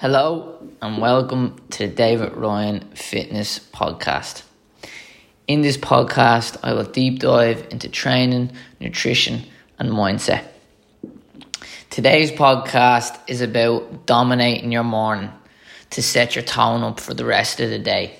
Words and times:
Hello 0.00 0.64
and 0.80 1.02
welcome 1.02 1.60
to 1.70 1.88
the 1.88 1.92
David 1.92 2.36
Ryan 2.36 2.88
Fitness 2.94 3.58
Podcast. 3.58 4.44
In 5.48 5.62
this 5.62 5.76
podcast, 5.76 6.56
I 6.62 6.72
will 6.72 6.84
deep 6.84 7.18
dive 7.18 7.66
into 7.72 7.88
training, 7.88 8.52
nutrition, 8.78 9.42
and 9.76 9.90
mindset. 9.90 10.44
Today's 11.90 12.30
podcast 12.30 13.18
is 13.26 13.40
about 13.40 14.06
dominating 14.06 14.70
your 14.70 14.84
morning 14.84 15.32
to 15.90 16.00
set 16.00 16.36
your 16.36 16.44
tone 16.44 16.84
up 16.84 17.00
for 17.00 17.12
the 17.12 17.24
rest 17.24 17.58
of 17.58 17.68
the 17.68 17.80
day. 17.80 18.14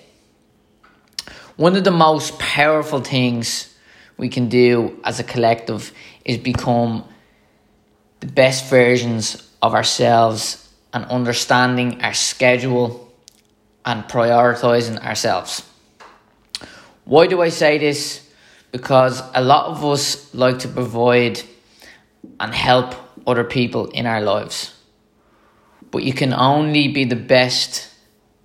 One 1.55 1.77
of 1.77 1.85
the 1.85 1.93
most 1.93 2.41
powerful 2.41 3.03
things 3.03 3.73
we 4.17 4.29
can 4.29 4.49
do 4.49 4.99
as 5.05 5.21
a 5.21 5.23
collective 5.23 5.93
is 6.25 6.39
become 6.39 7.05
the 8.19 8.27
best 8.27 8.69
versions 8.69 9.49
of 9.63 9.75
ourselves 9.77 10.68
and 10.93 11.05
understanding 11.07 12.03
our 12.03 12.15
schedule 12.15 13.13
and 13.85 14.05
prioritizing 14.05 14.99
ourselves. 15.05 15.63
Why 17.05 17.27
do 17.27 17.41
I 17.41 17.49
say 17.49 17.79
this? 17.79 18.29
Because 18.71 19.23
a 19.35 19.43
lot 19.43 19.67
of 19.67 19.85
us 19.85 20.35
like 20.35 20.59
to 20.61 20.69
provide 20.69 21.41
and 22.39 22.55
help 22.55 22.95
other 23.27 23.45
people 23.45 23.87
in 23.87 24.07
our 24.07 24.21
lives. 24.21 24.75
But 25.91 26.03
you 26.03 26.13
can 26.13 26.35
only 26.35 26.89
be 26.89 27.05
the 27.05 27.17
best 27.17 27.89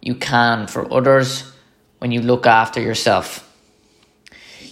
you 0.02 0.16
can 0.16 0.68
for 0.68 0.92
others 0.94 1.52
when 1.98 2.12
you 2.12 2.22
look 2.22 2.46
after 2.46 2.82
yourself. 2.82 3.50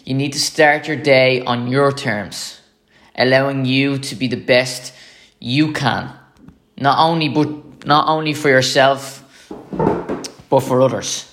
You 0.05 0.13
need 0.13 0.33
to 0.33 0.39
start 0.39 0.87
your 0.87 0.97
day 0.97 1.41
on 1.41 1.67
your 1.67 1.91
terms, 1.91 2.59
allowing 3.15 3.65
you 3.65 3.97
to 3.99 4.15
be 4.15 4.27
the 4.27 4.37
best 4.37 4.93
you 5.39 5.73
can 5.73 6.13
not 6.81 6.97
only 6.99 7.29
but 7.29 7.85
not 7.85 8.07
only 8.07 8.33
for 8.33 8.49
yourself 8.49 9.23
but 10.49 10.59
for 10.59 10.81
others. 10.81 11.27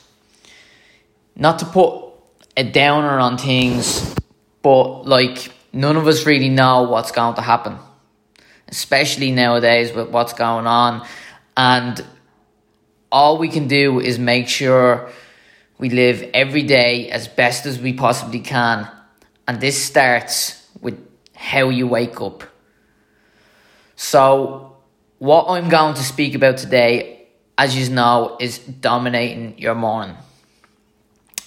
Not 1.34 1.58
to 1.60 1.64
put 1.66 2.04
a 2.56 2.64
downer 2.64 3.18
on 3.18 3.38
things 3.38 4.14
but 4.62 5.06
like 5.06 5.52
none 5.72 5.96
of 5.96 6.06
us 6.06 6.26
really 6.26 6.48
know 6.48 6.82
what's 6.82 7.12
going 7.12 7.34
to 7.34 7.42
happen 7.42 7.78
especially 8.68 9.32
nowadays 9.32 9.92
with 9.92 10.10
what's 10.10 10.32
going 10.32 10.66
on. 10.66 11.06
And 11.56 12.04
all 13.10 13.38
we 13.38 13.48
can 13.48 13.66
do 13.66 14.00
is 14.00 14.18
make 14.18 14.48
sure 14.48 15.10
we 15.78 15.90
live 15.90 16.30
every 16.34 16.62
day 16.62 17.10
as 17.10 17.28
best 17.28 17.66
as 17.66 17.80
we 17.80 17.92
possibly 17.92 18.40
can. 18.40 18.88
And 19.46 19.60
this 19.60 19.82
starts 19.82 20.66
with 20.80 20.98
how 21.34 21.70
you 21.70 21.86
wake 21.86 22.20
up. 22.20 22.44
So 23.96 24.67
what 25.18 25.46
I'm 25.48 25.68
going 25.68 25.94
to 25.94 26.02
speak 26.02 26.34
about 26.34 26.58
today, 26.58 27.26
as 27.56 27.76
you 27.76 27.92
know, 27.94 28.36
is 28.40 28.58
dominating 28.58 29.58
your 29.58 29.74
morning. 29.74 30.16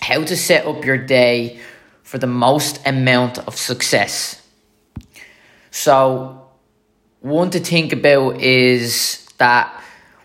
How 0.02 0.24
to 0.24 0.36
set 0.36 0.66
up 0.66 0.84
your 0.84 0.98
day 0.98 1.60
for 2.04 2.18
the 2.18 2.28
most 2.28 2.86
amount 2.86 3.40
of 3.40 3.56
success. 3.56 4.42
So, 5.70 6.50
one 7.22 7.52
to 7.52 7.60
think 7.60 7.94
about 7.94 8.42
is 8.42 9.26
that 9.38 9.82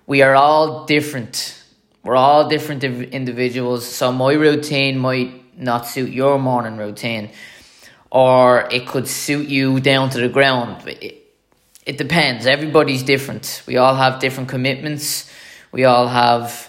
we 0.07 0.23
are 0.23 0.35
all 0.35 0.87
different. 0.87 1.63
We're 2.03 2.17
all 2.17 2.49
different 2.49 2.83
individuals. 2.83 3.87
So, 3.87 4.11
my 4.11 4.33
routine 4.33 4.99
might 4.99 5.57
not 5.57 5.87
suit 5.87 6.11
your 6.11 6.39
morning 6.39 6.79
routine, 6.79 7.31
or 8.11 8.67
it 8.73 8.89
could 8.89 9.07
suit 9.07 9.47
you 9.47 9.79
down 9.79 10.11
to 10.11 10.19
the 10.19 10.29
ground 10.29 10.83
it 10.89 11.26
depends. 11.93 12.47
Everybody's 12.47 13.05
different. 13.05 13.63
We 13.67 13.77
all 13.77 13.95
have 13.95 14.19
different 14.21 14.49
commitments. 14.49 15.31
We 15.71 15.85
all 15.85 16.09
have 16.09 16.69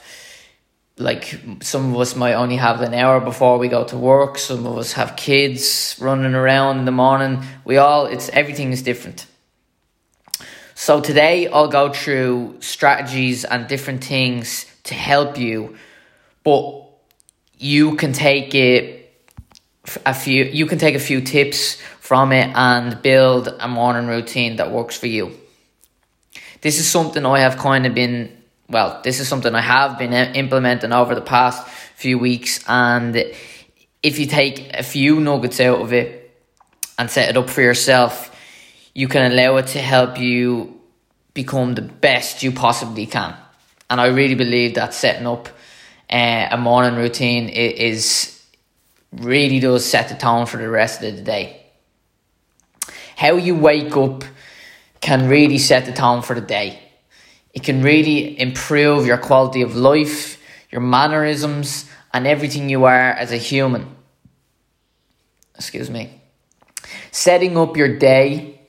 like 0.99 1.39
some 1.61 1.93
of 1.93 1.99
us 1.99 2.15
might 2.15 2.33
only 2.33 2.55
have 2.55 2.81
an 2.81 2.93
hour 2.93 3.19
before 3.19 3.57
we 3.57 3.67
go 3.67 3.83
to 3.85 3.97
work. 3.97 4.37
Some 4.37 4.65
of 4.65 4.77
us 4.77 4.93
have 4.93 5.15
kids 5.15 5.95
running 5.99 6.33
around 6.33 6.79
in 6.79 6.85
the 6.85 6.91
morning. 6.91 7.43
We 7.65 7.77
all 7.77 8.05
it's 8.05 8.29
everything 8.29 8.71
is 8.71 8.81
different. 8.81 9.25
So 10.75 11.01
today 11.01 11.47
I'll 11.47 11.67
go 11.67 11.91
through 11.91 12.57
strategies 12.59 13.43
and 13.43 13.67
different 13.67 14.03
things 14.03 14.65
to 14.83 14.93
help 14.93 15.37
you, 15.37 15.75
but 16.43 16.83
you 17.57 17.95
can 17.95 18.13
take 18.13 18.53
it 18.53 18.97
a 20.05 20.13
few 20.13 20.43
you 20.43 20.65
can 20.65 20.77
take 20.77 20.95
a 20.95 20.99
few 20.99 21.21
tips 21.21 21.77
from 22.07 22.31
it 22.31 22.49
and 22.55 23.01
build 23.01 23.53
a 23.59 23.67
morning 23.67 24.07
routine 24.07 24.55
that 24.55 24.71
works 24.71 24.97
for 24.97 25.07
you. 25.07 25.29
This 26.61 26.79
is 26.79 26.89
something 26.89 27.25
i 27.25 27.39
have 27.39 27.57
kind 27.57 27.85
of 27.85 27.93
been 27.93 28.31
well 28.69 29.01
this 29.03 29.19
is 29.19 29.27
something 29.27 29.53
i 29.53 29.59
have 29.59 29.99
been 29.99 30.13
implementing 30.13 30.93
over 30.93 31.13
the 31.15 31.27
past 31.35 31.67
few 31.95 32.17
weeks. 32.17 32.63
And 32.65 33.13
if 34.01 34.19
you 34.19 34.25
take 34.25 34.73
a 34.73 34.83
few 34.83 35.19
nuggets 35.19 35.59
out 35.59 35.81
of 35.81 35.91
it 35.91 36.33
and 36.97 37.11
set 37.11 37.27
it 37.29 37.35
up 37.35 37.49
for 37.49 37.61
yourself 37.61 38.33
you 38.93 39.09
can 39.09 39.29
allow 39.29 39.57
it 39.57 39.67
to 39.67 39.79
help 39.79 40.17
you 40.17 40.79
become 41.33 41.75
the 41.75 41.81
best 41.81 42.41
you 42.41 42.53
possibly 42.53 43.05
can. 43.05 43.35
And 43.89 43.99
i 43.99 44.07
really 44.07 44.35
believe 44.35 44.75
that 44.75 44.93
setting 44.93 45.27
up 45.27 45.49
uh, 46.09 46.47
a 46.51 46.57
morning 46.57 46.95
routine 46.95 47.49
is 47.49 48.41
really 49.11 49.59
does 49.59 49.85
set 49.85 50.07
the 50.07 50.15
tone 50.15 50.45
for 50.45 50.55
the 50.55 50.69
rest 50.69 51.03
of 51.03 51.17
the 51.17 51.21
day. 51.21 51.66
How 53.17 53.35
you 53.35 53.55
wake 53.55 53.97
up 53.97 54.23
can 55.01 55.27
really 55.27 55.57
set 55.57 55.87
the 55.87 55.91
tone 55.91 56.21
for 56.21 56.35
the 56.35 56.47
day. 56.59 56.79
It 57.51 57.63
can 57.63 57.81
really 57.81 58.39
improve 58.39 59.07
your 59.07 59.17
quality 59.17 59.63
of 59.63 59.75
life, 59.75 60.39
your 60.69 60.81
mannerisms, 60.81 61.89
and 62.13 62.27
everything 62.27 62.69
you 62.69 62.83
are 62.83 63.09
as 63.09 63.31
a 63.31 63.37
human. 63.37 63.95
Excuse 65.55 65.89
me. 65.89 66.21
Setting 67.09 67.57
up 67.57 67.75
your 67.75 67.97
day 67.97 68.61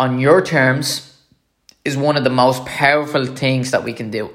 on 0.00 0.18
your 0.18 0.40
terms 0.40 1.20
is 1.84 1.98
one 1.98 2.16
of 2.16 2.24
the 2.24 2.30
most 2.30 2.64
powerful 2.64 3.26
things 3.26 3.70
that 3.72 3.84
we 3.84 3.92
can 3.92 4.10
do. 4.10 4.30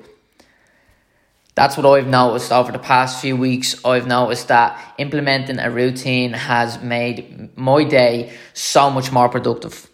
That's 1.59 1.75
what 1.75 1.85
I've 1.85 2.07
noticed 2.07 2.53
over 2.53 2.71
the 2.71 2.79
past 2.79 3.19
few 3.19 3.35
weeks. 3.35 3.83
I've 3.83 4.07
noticed 4.07 4.47
that 4.47 4.79
implementing 4.97 5.59
a 5.59 5.69
routine 5.69 6.31
has 6.31 6.81
made 6.81 7.49
my 7.57 7.83
day 7.83 8.31
so 8.53 8.89
much 8.89 9.11
more 9.11 9.27
productive. 9.27 9.89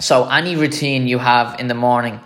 So, 0.00 0.28
any 0.28 0.54
routine 0.54 1.08
you 1.08 1.16
have 1.16 1.58
in 1.60 1.68
the 1.68 1.74
morning, 1.74 2.20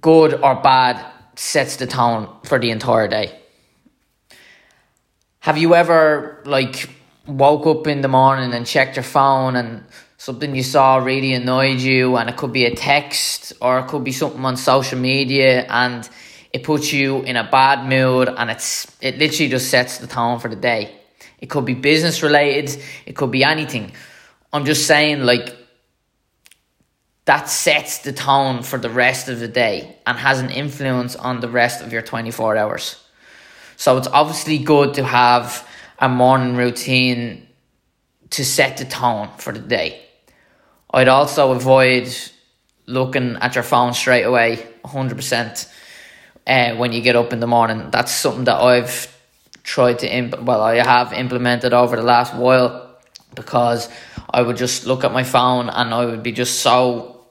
good 0.00 0.32
or 0.32 0.54
bad, 0.62 1.04
sets 1.34 1.74
the 1.74 1.88
tone 1.88 2.28
for 2.44 2.60
the 2.60 2.70
entire 2.70 3.08
day. 3.08 3.36
Have 5.40 5.58
you 5.58 5.74
ever, 5.74 6.40
like, 6.46 6.88
woke 7.26 7.66
up 7.66 7.88
in 7.88 8.00
the 8.00 8.06
morning 8.06 8.54
and 8.54 8.64
checked 8.64 8.94
your 8.94 9.02
phone 9.02 9.56
and 9.56 9.82
something 10.18 10.54
you 10.54 10.62
saw 10.62 10.98
really 10.98 11.32
annoyed 11.32 11.80
you 11.80 12.16
and 12.16 12.30
it 12.30 12.36
could 12.36 12.52
be 12.52 12.64
a 12.64 12.74
text 12.76 13.52
or 13.60 13.80
it 13.80 13.88
could 13.88 14.04
be 14.04 14.12
something 14.12 14.44
on 14.44 14.56
social 14.56 15.00
media 15.00 15.66
and 15.68 16.08
it 16.58 16.64
puts 16.64 16.92
you 16.92 17.22
in 17.22 17.36
a 17.36 17.48
bad 17.48 17.88
mood 17.88 18.28
and 18.28 18.50
it's 18.50 18.90
it 19.00 19.16
literally 19.18 19.48
just 19.48 19.70
sets 19.70 19.98
the 19.98 20.08
tone 20.08 20.40
for 20.40 20.48
the 20.48 20.56
day. 20.56 20.92
It 21.38 21.46
could 21.46 21.64
be 21.64 21.74
business 21.74 22.20
related, 22.20 22.82
it 23.06 23.14
could 23.14 23.30
be 23.30 23.44
anything. 23.44 23.92
I'm 24.52 24.64
just 24.64 24.86
saying 24.88 25.22
like 25.22 25.56
that 27.26 27.48
sets 27.48 27.98
the 27.98 28.12
tone 28.12 28.62
for 28.64 28.76
the 28.78 28.90
rest 28.90 29.28
of 29.28 29.38
the 29.38 29.46
day 29.46 29.98
and 30.04 30.18
has 30.18 30.40
an 30.40 30.50
influence 30.50 31.14
on 31.14 31.38
the 31.38 31.48
rest 31.48 31.80
of 31.80 31.92
your 31.92 32.02
24 32.02 32.56
hours. 32.56 32.96
So 33.76 33.96
it's 33.96 34.08
obviously 34.08 34.58
good 34.58 34.94
to 34.94 35.04
have 35.04 35.68
a 36.00 36.08
morning 36.08 36.56
routine 36.56 37.46
to 38.30 38.44
set 38.44 38.78
the 38.78 38.84
tone 38.84 39.28
for 39.38 39.52
the 39.52 39.60
day. 39.60 40.02
I'd 40.90 41.08
also 41.08 41.52
avoid 41.52 42.08
looking 42.86 43.36
at 43.36 43.54
your 43.54 43.64
phone 43.64 43.94
straight 43.94 44.24
away 44.24 44.66
100% 44.84 45.68
uh, 46.48 46.74
when 46.76 46.92
you 46.92 47.02
get 47.02 47.14
up 47.14 47.32
in 47.32 47.40
the 47.40 47.46
morning. 47.46 47.90
That's 47.90 48.10
something 48.10 48.44
that 48.44 48.60
I've 48.60 49.14
tried 49.62 49.98
to 50.00 50.12
imp- 50.12 50.42
well, 50.42 50.62
I 50.62 50.76
have 50.76 51.12
implemented 51.12 51.74
over 51.74 51.96
the 51.96 52.02
last 52.02 52.34
while 52.34 52.98
because 53.34 53.88
I 54.30 54.42
would 54.42 54.56
just 54.56 54.86
look 54.86 55.04
at 55.04 55.12
my 55.12 55.24
phone 55.24 55.68
and 55.68 55.92
I 55.92 56.06
would 56.06 56.22
be 56.22 56.32
just 56.32 56.60
so 56.60 57.26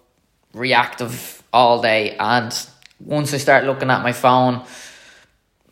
reactive 0.54 1.44
all 1.52 1.81
day. 1.81 2.16
And 2.18 2.56
once 3.00 3.34
I 3.34 3.38
start 3.38 3.66
looking 3.66 3.90
at 3.90 4.04
my 4.04 4.14
phone, 4.14 4.64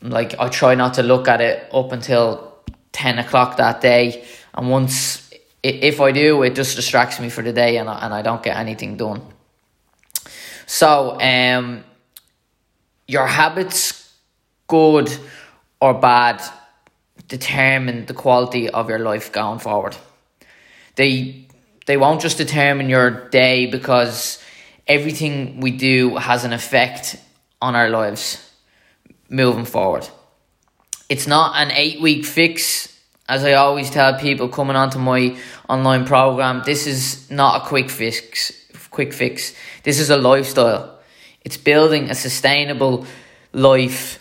like 0.02 0.38
I 0.40 0.50
try 0.50 0.76
not 0.76 0.96
to 0.96 1.04
look 1.04 1.28
at 1.28 1.40
it 1.42 1.70
up 1.72 1.92
until 1.92 2.56
ten 2.92 3.20
o'clock 3.20 3.58
that 3.58 3.82
day. 3.82 4.26
And 4.54 4.70
once 4.70 5.30
if 5.62 6.00
I 6.00 6.12
do, 6.12 6.44
it 6.44 6.56
just 6.56 6.76
distracts 6.76 7.20
me 7.20 7.30
for 7.30 7.42
the 7.42 7.54
day 7.54 7.78
and 7.78 7.90
I, 7.90 8.06
and 8.06 8.14
I 8.14 8.22
don't 8.22 8.44
get 8.44 8.56
anything 8.58 8.98
done. 8.98 9.22
So, 10.68 11.20
um, 11.20 11.84
your 13.08 13.28
habits, 13.28 14.14
good 14.68 15.10
or 15.80 15.94
bad, 15.94 16.42
determine 17.28 18.06
the 18.06 18.14
quality 18.14 18.70
of 18.70 18.90
your 18.90 19.00
life 19.00 19.32
going 19.32 19.60
forward. 19.60 19.96
They 20.96 21.48
they 21.86 21.98
won't 21.98 22.22
just 22.22 22.38
determine 22.38 22.90
your 22.90 23.30
day 23.30 23.68
because 23.68 24.42
everything 24.88 25.60
we 25.60 25.72
do 25.72 26.16
has 26.16 26.44
an 26.44 26.54
effect 26.54 27.18
on 27.62 27.76
our 27.76 27.90
lives 27.90 28.52
moving 29.30 29.66
forward. 29.66 30.08
It's 31.10 31.28
not 31.28 31.56
an 31.56 31.72
eight 31.72 32.02
week 32.02 32.26
fix, 32.26 33.00
as 33.30 33.44
I 33.44 33.54
always 33.54 33.90
tell 33.92 34.18
people 34.18 34.50
coming 34.50 34.76
onto 34.76 34.98
my 34.98 35.38
online 35.70 36.06
program. 36.06 36.64
This 36.66 36.88
is 36.88 37.30
not 37.30 37.62
a 37.62 37.66
quick 37.68 37.90
fix. 37.90 38.52
Quick 38.90 39.14
fix. 39.14 39.54
This 39.84 40.00
is 40.00 40.10
a 40.10 40.18
lifestyle. 40.18 40.95
It's 41.46 41.58
building 41.58 42.10
a 42.10 42.16
sustainable 42.16 43.06
life 43.54 44.20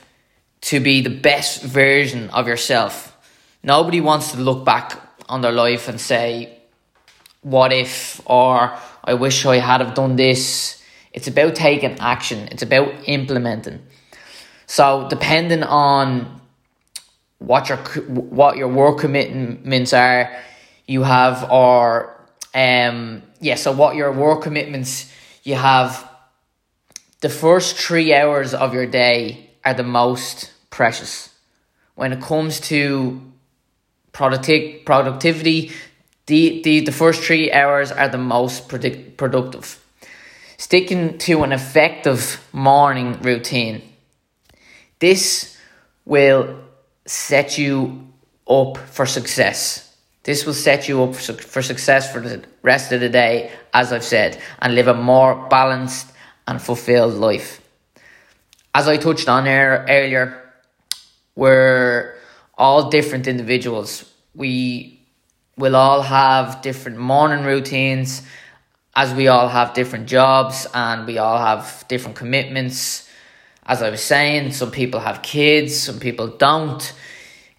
to 0.61 0.79
be 0.79 1.01
the 1.01 1.11
best 1.11 1.63
version 1.63 2.29
of 2.31 2.47
yourself. 2.47 3.17
Nobody 3.63 4.01
wants 4.01 4.33
to 4.33 4.39
look 4.39 4.65
back 4.65 5.01
on 5.29 5.41
their 5.41 5.53
life 5.53 5.89
and 5.89 5.99
say, 5.99 6.59
"What 7.41 7.73
if?" 7.73 8.21
or 8.27 8.77
"I 9.03 9.15
wish 9.15 9.47
I 9.47 9.57
had 9.57 9.81
have 9.81 9.95
done 9.95 10.17
this." 10.17 10.83
It's 11.15 11.27
about 11.27 11.55
taking 11.55 11.99
action. 11.99 12.49
It's 12.53 12.63
about 12.63 12.93
implementing. 13.07 13.81
So, 14.67 15.07
depending 15.09 15.63
on 15.63 16.41
what 17.39 17.69
your 17.69 17.79
what 18.09 18.57
your 18.57 18.69
work 18.69 18.99
commitments 18.99 19.93
are, 19.93 20.31
you 20.87 21.05
have 21.05 21.51
or 21.51 22.15
um 22.55 23.23
yeah. 23.41 23.57
So, 23.57 23.73
what 23.73 23.97
your 23.97 24.13
work 24.13 24.43
commitments 24.43 25.11
you 25.43 25.55
have. 25.55 26.14
The 27.25 27.31
first 27.31 27.77
three 27.79 28.13
hours 28.13 28.53
of 28.53 28.75
your 28.75 28.85
day 28.85 29.49
are 29.65 29.73
the 29.73 29.83
most 29.83 30.53
precious 30.69 31.31
when 31.95 32.13
it 32.13 32.21
comes 32.21 32.61
to 32.69 33.19
producti- 34.13 34.85
productivity. 34.85 35.73
The, 36.27 36.61
the, 36.61 36.81
the 36.81 36.93
first 36.93 37.23
three 37.23 37.51
hours 37.51 37.91
are 37.91 38.11
the 38.11 38.19
most 38.19 38.69
predict- 38.69 39.17
productive 39.17 39.83
sticking 40.59 41.17
to 41.17 41.45
an 41.45 41.53
effective 41.53 42.47
morning 42.53 43.19
routine. 43.23 43.81
This 44.99 45.57
will 46.05 46.61
set 47.07 47.57
you 47.57 48.07
up 48.47 48.77
for 48.77 49.07
success. 49.07 49.97
This 50.25 50.45
will 50.45 50.53
set 50.53 50.89
you 50.89 51.03
up 51.03 51.15
for 51.15 51.63
success 51.63 52.13
for 52.13 52.21
the 52.21 52.45
rest 52.61 52.93
of 52.93 53.01
the 53.01 53.09
day, 53.09 53.51
as 53.73 53.95
I've 53.95 54.05
said, 54.05 54.39
and 54.59 54.75
live 54.75 54.89
a 54.89 54.95
more 54.95 55.49
balanced 55.49 56.11
and 56.47 56.61
fulfilled 56.61 57.15
life. 57.15 57.61
As 58.75 58.89
I 58.89 58.97
touched 58.97 59.29
on 59.29 59.47
earlier, 59.47 60.43
we're 61.37 62.15
all 62.57 62.91
different 62.91 63.27
individuals. 63.27 64.05
We 64.35 65.01
will 65.57 65.77
all 65.77 66.03
have 66.03 66.63
different 66.63 66.99
morning 66.99 67.45
routines 67.45 68.23
as 68.97 69.13
we 69.15 69.29
all 69.29 69.49
have 69.49 69.75
different 69.75 70.07
jobs 70.07 70.67
and 70.75 71.07
we 71.07 71.19
all 71.19 71.39
have 71.39 71.85
different 71.89 72.17
commitments. 72.17 73.09
As 73.67 73.83
I 73.83 73.91
was 73.91 74.03
saying, 74.03 74.53
some 74.53 74.71
people 74.71 75.01
have 75.01 75.23
kids, 75.23 75.77
some 75.77 75.99
people 75.99 76.29
don't. 76.29 76.93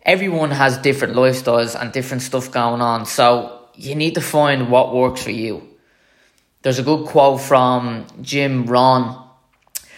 Everyone 0.03 0.51
has 0.51 0.77
different 0.77 1.15
lifestyles 1.15 1.79
and 1.79 1.91
different 1.91 2.21
stuff 2.21 2.51
going 2.51 2.81
on. 2.81 3.05
So 3.05 3.67
you 3.73 3.95
need 3.95 4.15
to 4.15 4.21
find 4.21 4.69
what 4.69 4.93
works 4.93 5.23
for 5.23 5.31
you. 5.31 5.67
There's 6.65 6.79
a 6.79 6.81
good 6.81 7.05
quote 7.05 7.41
from 7.41 8.07
Jim 8.23 8.65
Rohn 8.65 9.23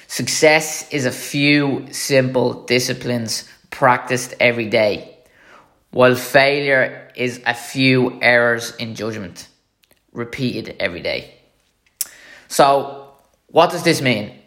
Success 0.07 0.91
is 0.91 1.05
a 1.05 1.13
few 1.13 1.87
simple 1.91 2.65
disciplines 2.65 3.47
practiced 3.69 4.33
every 4.41 4.67
day, 4.67 5.17
while 5.91 6.15
failure 6.15 7.09
is 7.15 7.41
a 7.45 7.53
few 7.53 8.21
errors 8.21 8.75
in 8.75 8.95
judgment 8.95 9.47
repeated 10.11 10.75
every 10.77 10.99
day. 10.99 11.35
So, 12.49 13.13
what 13.47 13.71
does 13.71 13.83
this 13.83 14.01
mean? 14.01 14.37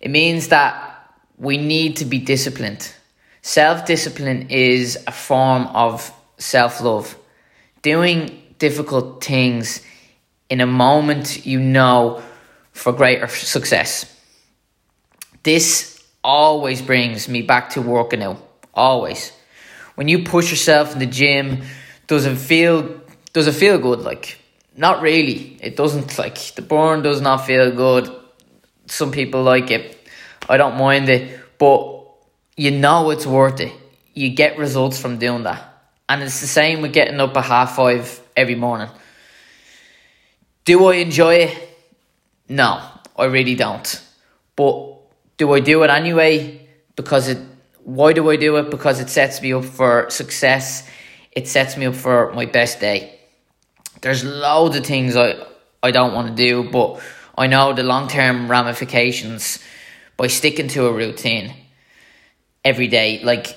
It 0.00 0.10
means 0.10 0.48
that 0.48 1.12
we 1.36 1.58
need 1.58 1.96
to 1.96 2.06
be 2.06 2.20
disciplined. 2.20 2.90
Self 3.42 3.84
discipline 3.84 4.48
is 4.48 4.96
a 5.06 5.12
form 5.12 5.66
of 5.66 6.10
self 6.38 6.80
love. 6.80 7.18
Doing 7.82 8.54
difficult 8.56 9.22
things 9.22 9.82
in 10.50 10.60
a 10.60 10.66
moment 10.66 11.46
you 11.46 11.60
know 11.60 12.22
for 12.72 12.92
greater 12.92 13.28
success. 13.28 14.04
This 15.42 16.02
always 16.22 16.82
brings 16.82 17.28
me 17.28 17.42
back 17.42 17.70
to 17.70 17.82
working 17.82 18.22
out. 18.22 18.46
Always. 18.74 19.32
When 19.94 20.08
you 20.08 20.24
push 20.24 20.50
yourself 20.50 20.92
in 20.92 20.98
the 20.98 21.06
gym, 21.06 21.62
does 22.06 22.26
it 22.26 22.36
feel 22.36 23.00
does 23.32 23.46
it 23.46 23.52
feel 23.54 23.78
good? 23.78 24.00
Like 24.00 24.38
not 24.76 25.02
really. 25.02 25.58
It 25.60 25.76
doesn't 25.76 26.18
like 26.18 26.38
the 26.54 26.62
burn 26.62 27.02
does 27.02 27.20
not 27.20 27.46
feel 27.46 27.70
good. 27.70 28.10
Some 28.86 29.12
people 29.12 29.42
like 29.42 29.70
it. 29.70 29.96
I 30.48 30.56
don't 30.56 30.76
mind 30.76 31.08
it, 31.08 31.38
but 31.58 32.04
you 32.56 32.70
know 32.70 33.10
it's 33.10 33.26
worth 33.26 33.60
it. 33.60 33.72
You 34.14 34.30
get 34.30 34.58
results 34.58 34.98
from 35.00 35.18
doing 35.18 35.44
that. 35.44 35.66
And 36.08 36.22
it's 36.22 36.40
the 36.40 36.48
same 36.48 36.82
with 36.82 36.92
getting 36.92 37.20
up 37.20 37.36
at 37.36 37.44
half 37.44 37.76
five 37.76 38.20
every 38.36 38.56
morning. 38.56 38.88
Do 40.64 40.86
I 40.86 40.96
enjoy 40.96 41.34
it? 41.34 41.68
No, 42.48 42.82
I 43.16 43.24
really 43.24 43.54
don't. 43.54 44.02
But 44.56 44.96
do 45.36 45.52
I 45.52 45.60
do 45.60 45.82
it 45.82 45.90
anyway? 45.90 46.68
Because 46.96 47.28
it 47.28 47.38
why 47.84 48.12
do 48.12 48.30
I 48.30 48.36
do 48.36 48.56
it? 48.56 48.70
Because 48.70 49.00
it 49.00 49.08
sets 49.08 49.40
me 49.40 49.52
up 49.52 49.64
for 49.64 50.08
success. 50.10 50.88
It 51.32 51.48
sets 51.48 51.76
me 51.76 51.86
up 51.86 51.94
for 51.94 52.32
my 52.34 52.44
best 52.44 52.80
day. 52.80 53.18
There's 54.00 54.24
loads 54.24 54.76
of 54.76 54.84
things 54.84 55.16
I, 55.16 55.36
I 55.82 55.90
don't 55.90 56.14
want 56.14 56.28
to 56.28 56.34
do, 56.34 56.70
but 56.70 57.00
I 57.36 57.46
know 57.46 57.72
the 57.72 57.82
long 57.82 58.08
term 58.08 58.50
ramifications 58.50 59.58
by 60.16 60.26
sticking 60.26 60.68
to 60.68 60.86
a 60.86 60.92
routine 60.92 61.54
every 62.64 62.88
day. 62.88 63.20
Like, 63.22 63.56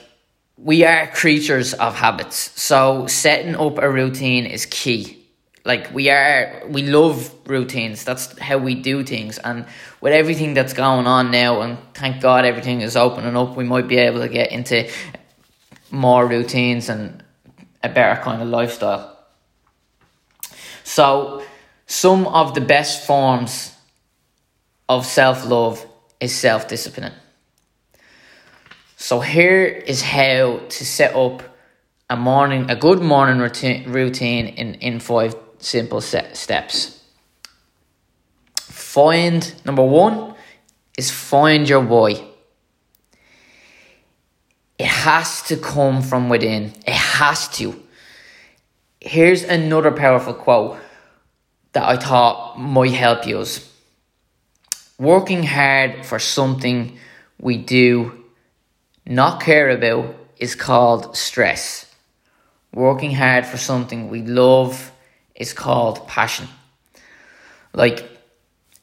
we 0.58 0.86
are 0.86 1.08
creatures 1.08 1.74
of 1.74 1.96
habits, 1.96 2.60
so 2.60 3.08
setting 3.08 3.56
up 3.56 3.78
a 3.78 3.90
routine 3.90 4.46
is 4.46 4.66
key. 4.66 5.23
Like, 5.66 5.94
we 5.94 6.10
are, 6.10 6.62
we 6.68 6.84
love 6.84 7.34
routines, 7.48 8.04
that's 8.04 8.38
how 8.38 8.58
we 8.58 8.76
do 8.76 9.04
things, 9.04 9.38
and 9.38 9.66
with 10.02 10.12
everything 10.12 10.54
that's 10.54 10.74
going 10.74 11.08
on 11.08 11.32
now, 11.32 11.62
and 11.62 11.78
thank 11.94 12.22
God 12.22 12.44
everything 12.44 12.82
is 12.82 12.98
opening 12.98 13.38
up, 13.38 13.56
we 13.56 13.64
might 13.64 13.88
be 13.88 13.98
able 13.98 14.20
to 14.20 14.28
get 14.28 14.52
into 14.52 14.90
more 15.90 16.28
routines 16.28 16.90
and 16.90 17.24
a 17.82 17.88
better 17.88 18.22
kind 18.22 18.42
of 18.42 18.50
lifestyle. 18.50 19.18
So, 20.84 21.44
some 21.86 22.28
of 22.28 22.56
the 22.56 22.62
best 22.62 23.08
forms 23.08 23.74
of 24.90 25.06
self 25.06 25.46
love 25.46 25.86
is 26.20 26.36
self 26.36 26.68
discipline. 26.68 27.14
So, 28.98 29.22
here 29.22 29.66
is 29.66 30.02
how 30.02 30.60
to 30.68 30.86
set 30.86 31.16
up 31.16 31.44
a 32.10 32.18
morning, 32.18 32.70
a 32.70 32.76
good 32.76 33.02
morning 33.02 33.40
routine, 33.40 33.90
routine 33.92 34.48
in, 34.48 34.76
in 34.76 35.00
five 35.00 35.36
simple 35.64 36.02
set 36.02 36.36
steps. 36.38 37.02
Find 38.60 39.54
number 39.66 39.84
one 39.84 40.36
is 40.98 41.10
find 41.10 41.68
your 41.68 41.82
why. 41.82 42.24
It 44.78 44.88
has 44.88 45.42
to 45.44 45.58
come 45.58 46.02
from 46.02 46.30
within. 46.30 46.74
It 46.86 46.94
has 46.94 47.48
to. 47.58 47.82
Here's 49.00 49.44
another 49.44 49.92
powerful 49.92 50.34
quote 50.34 50.78
that 51.74 51.84
I 51.84 51.98
thought 51.98 52.60
might 52.60 52.92
help 52.92 53.26
you. 53.26 53.46
Working 55.00 55.44
hard 55.44 56.06
for 56.06 56.20
something 56.20 56.98
we 57.40 57.58
do 57.58 58.24
not 59.06 59.42
care 59.42 59.70
about 59.70 60.16
is 60.38 60.56
called 60.56 61.18
stress. 61.18 61.86
Working 62.74 63.14
hard 63.14 63.46
for 63.46 63.58
something 63.58 64.10
we 64.10 64.22
love 64.22 64.93
is 65.36 65.54
called 65.54 66.08
passion. 66.08 66.48
Like, 67.74 68.10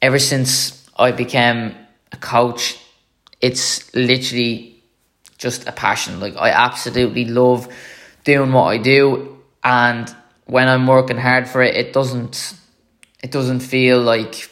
ever 0.02 0.18
since 0.18 0.88
I 0.96 1.12
became 1.12 1.74
a 2.12 2.16
coach, 2.16 2.78
it's 3.40 3.94
literally 3.94 4.82
just 5.38 5.68
a 5.68 5.72
passion. 5.72 6.20
Like, 6.20 6.36
I 6.36 6.50
absolutely 6.50 7.24
love 7.24 7.68
doing 8.24 8.52
what 8.52 8.64
I 8.64 8.78
do 8.78 9.38
and 9.62 10.14
when 10.50 10.68
I'm 10.68 10.86
working 10.86 11.16
hard 11.16 11.48
for 11.48 11.62
it, 11.62 11.76
it 11.76 11.92
doesn't 11.92 12.54
it 13.22 13.30
doesn't 13.30 13.60
feel 13.60 14.00
like 14.00 14.50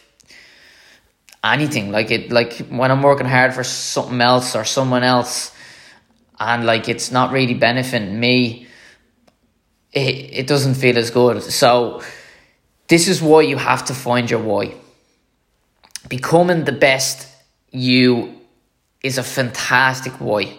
anything. 1.42 1.90
Like 1.90 2.10
it 2.10 2.30
like 2.30 2.58
when 2.68 2.90
I'm 2.90 3.02
working 3.02 3.26
hard 3.26 3.52
for 3.54 3.64
something 3.64 4.20
else 4.20 4.54
or 4.54 4.64
someone 4.64 5.02
else 5.02 5.52
and 6.38 6.64
like 6.64 6.88
it's 6.88 7.10
not 7.10 7.32
really 7.32 7.54
benefiting 7.54 8.18
me, 8.18 8.67
it 9.92 10.38
it 10.40 10.46
doesn't 10.46 10.74
feel 10.74 10.98
as 10.98 11.10
good. 11.10 11.42
So 11.42 12.02
this 12.88 13.08
is 13.08 13.20
why 13.20 13.42
you 13.42 13.56
have 13.56 13.84
to 13.86 13.94
find 13.94 14.30
your 14.30 14.40
why. 14.40 14.74
Becoming 16.08 16.64
the 16.64 16.72
best 16.72 17.26
you 17.70 18.34
is 19.02 19.18
a 19.18 19.22
fantastic 19.22 20.14
why 20.14 20.56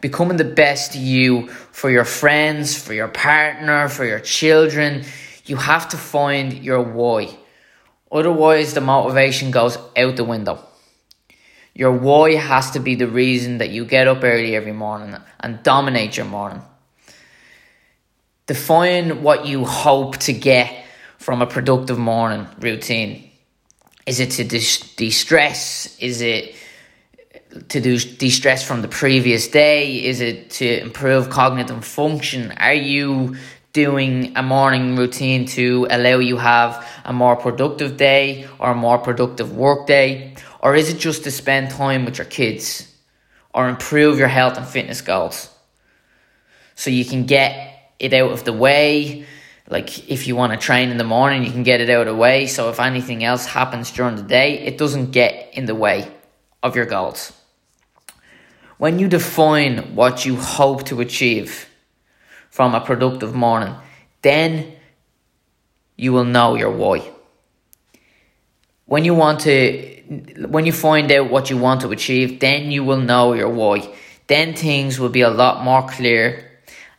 becoming 0.00 0.36
the 0.36 0.44
best 0.44 0.94
you 0.94 1.48
for 1.48 1.90
your 1.90 2.04
friends, 2.04 2.80
for 2.80 2.94
your 2.94 3.08
partner, 3.08 3.88
for 3.88 4.04
your 4.04 4.20
children. 4.20 5.04
You 5.46 5.56
have 5.56 5.88
to 5.90 5.96
find 5.96 6.52
your 6.52 6.82
why. 6.82 7.36
Otherwise, 8.10 8.74
the 8.74 8.80
motivation 8.80 9.50
goes 9.50 9.76
out 9.96 10.16
the 10.16 10.24
window. 10.24 10.64
Your 11.74 11.92
why 11.92 12.34
has 12.34 12.70
to 12.72 12.80
be 12.80 12.94
the 12.94 13.06
reason 13.06 13.58
that 13.58 13.70
you 13.70 13.84
get 13.84 14.08
up 14.08 14.24
early 14.24 14.56
every 14.56 14.72
morning 14.72 15.16
and 15.40 15.62
dominate 15.62 16.16
your 16.16 16.26
morning. 16.26 16.62
Define 18.48 19.22
what 19.22 19.46
you 19.46 19.66
hope 19.66 20.16
to 20.16 20.32
get 20.32 20.86
from 21.18 21.42
a 21.42 21.46
productive 21.46 21.98
morning 21.98 22.46
routine. 22.58 23.30
Is 24.06 24.20
it 24.20 24.30
to 24.32 24.44
de 24.44 25.10
stress? 25.10 25.98
Is 25.98 26.22
it 26.22 26.56
to 27.68 27.80
do 27.80 27.98
de 27.98 28.30
stress 28.30 28.66
from 28.66 28.80
the 28.80 28.88
previous 28.88 29.48
day? 29.48 30.02
Is 30.02 30.22
it 30.22 30.48
to 30.52 30.80
improve 30.80 31.28
cognitive 31.28 31.84
function? 31.84 32.52
Are 32.52 32.72
you 32.72 33.36
doing 33.74 34.34
a 34.34 34.42
morning 34.42 34.96
routine 34.96 35.44
to 35.44 35.86
allow 35.90 36.18
you 36.18 36.38
have 36.38 36.88
a 37.04 37.12
more 37.12 37.36
productive 37.36 37.98
day 37.98 38.48
or 38.58 38.70
a 38.70 38.74
more 38.74 38.96
productive 38.96 39.54
work 39.54 39.86
day? 39.86 40.36
Or 40.62 40.74
is 40.74 40.88
it 40.88 40.98
just 40.98 41.24
to 41.24 41.30
spend 41.30 41.68
time 41.70 42.06
with 42.06 42.16
your 42.16 42.26
kids 42.26 42.90
or 43.52 43.68
improve 43.68 44.18
your 44.18 44.28
health 44.28 44.56
and 44.56 44.66
fitness 44.66 45.02
goals? 45.02 45.50
So 46.76 46.88
you 46.88 47.04
can 47.04 47.26
get 47.26 47.77
it 47.98 48.12
out 48.12 48.30
of 48.30 48.44
the 48.44 48.52
way. 48.52 49.26
Like 49.68 50.08
if 50.08 50.26
you 50.26 50.34
want 50.34 50.52
to 50.52 50.58
train 50.58 50.88
in 50.90 50.96
the 50.96 51.04
morning, 51.04 51.44
you 51.44 51.50
can 51.50 51.62
get 51.62 51.80
it 51.80 51.90
out 51.90 52.06
of 52.06 52.14
the 52.14 52.20
way. 52.20 52.46
So 52.46 52.70
if 52.70 52.80
anything 52.80 53.24
else 53.24 53.46
happens 53.46 53.90
during 53.90 54.16
the 54.16 54.22
day, 54.22 54.60
it 54.60 54.78
doesn't 54.78 55.10
get 55.10 55.50
in 55.52 55.66
the 55.66 55.74
way 55.74 56.10
of 56.62 56.74
your 56.74 56.86
goals. 56.86 57.32
When 58.78 58.98
you 58.98 59.08
define 59.08 59.94
what 59.94 60.24
you 60.24 60.36
hope 60.36 60.84
to 60.86 61.00
achieve 61.00 61.68
from 62.48 62.74
a 62.74 62.80
productive 62.80 63.34
morning, 63.34 63.74
then 64.22 64.72
you 65.96 66.12
will 66.12 66.24
know 66.24 66.54
your 66.54 66.70
why. 66.70 67.10
When 68.86 69.04
you 69.04 69.14
want 69.14 69.40
to 69.40 69.98
when 70.48 70.64
you 70.64 70.72
find 70.72 71.12
out 71.12 71.30
what 71.30 71.50
you 71.50 71.58
want 71.58 71.82
to 71.82 71.90
achieve, 71.90 72.40
then 72.40 72.70
you 72.70 72.82
will 72.82 73.00
know 73.00 73.34
your 73.34 73.50
why. 73.50 73.94
Then 74.26 74.54
things 74.54 74.98
will 74.98 75.10
be 75.10 75.20
a 75.20 75.30
lot 75.30 75.62
more 75.62 75.86
clear. 75.86 76.47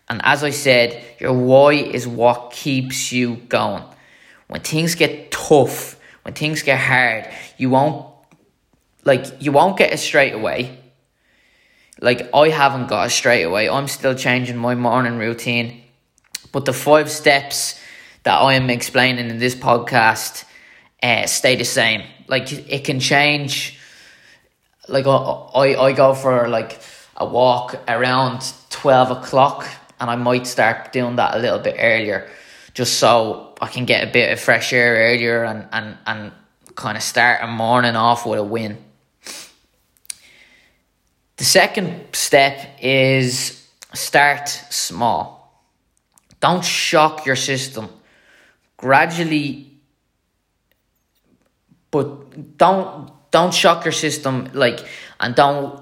And 0.10 0.22
as 0.24 0.44
I 0.44 0.50
said, 0.50 1.04
your 1.20 1.34
why 1.34 1.74
is 1.74 2.08
what 2.08 2.52
keeps 2.52 3.12
you 3.12 3.36
going. 3.48 3.84
When 4.48 4.62
things 4.62 4.96
get 4.96 5.32
tough, 5.32 6.00
when 6.24 6.34
things 6.34 6.64
get 6.64 6.80
hard, 6.80 7.28
you 7.58 7.70
won't 7.70 8.08
like 9.06 9.26
you 9.40 9.52
won't 9.52 9.78
get 9.78 9.94
it 9.94 9.98
straight 9.98 10.34
away 10.34 10.80
like 12.02 12.30
I 12.34 12.50
haven't 12.50 12.88
got 12.88 13.08
it 13.08 13.10
straight 13.12 13.44
away. 13.44 13.70
I'm 13.70 13.88
still 13.88 14.16
changing 14.16 14.58
my 14.58 14.76
morning 14.76 15.18
routine. 15.18 15.84
But 16.52 16.66
the 16.66 16.74
five 16.74 17.12
steps 17.12 17.80
that 18.24 18.38
I 18.38 18.54
am 18.54 18.70
explaining 18.70 19.30
in 19.30 19.38
this 19.38 19.56
podcast 19.56 20.46
uh, 21.04 21.26
stay 21.28 21.56
the 21.56 21.66
same. 21.66 22.04
Like 22.28 22.52
it 22.52 22.86
can 22.86 23.00
change. 23.00 23.78
Like 24.88 25.06
I, 25.08 25.12
I, 25.12 25.86
I 25.88 25.92
go 25.94 26.14
for 26.14 26.48
like 26.48 26.80
a 27.18 27.26
walk 27.26 27.76
around 27.88 28.52
twelve 28.70 29.12
o'clock, 29.12 29.68
and 30.00 30.10
I 30.10 30.16
might 30.16 30.48
start 30.48 30.92
doing 30.94 31.16
that 31.18 31.36
a 31.36 31.40
little 31.40 31.60
bit 31.60 31.76
earlier, 31.80 32.30
just 32.74 33.00
so 33.00 33.56
I 33.62 33.68
can 33.68 33.86
get 33.86 34.08
a 34.08 34.12
bit 34.12 34.32
of 34.32 34.40
fresh 34.40 34.74
air 34.74 35.12
earlier 35.12 35.44
and 35.44 35.68
and 35.72 35.98
and 36.06 36.32
kind 36.76 36.98
of 36.98 37.04
start 37.04 37.42
a 37.42 37.48
morning 37.48 37.96
off 37.96 38.26
with 38.26 38.40
a 38.40 38.44
win. 38.44 38.78
The 41.38 41.46
second 41.46 42.08
step 42.14 42.78
is 42.82 43.68
start 43.94 44.50
small. 44.50 45.64
Don't 46.40 46.64
shock 46.64 47.26
your 47.26 47.36
system. 47.36 47.90
Gradually, 48.78 49.72
but 51.92 52.58
don't 52.58 53.12
don't 53.32 53.54
shock 53.54 53.86
your 53.86 53.92
system 53.92 54.50
like 54.54 54.86
and 55.20 55.36
don't 55.36 55.82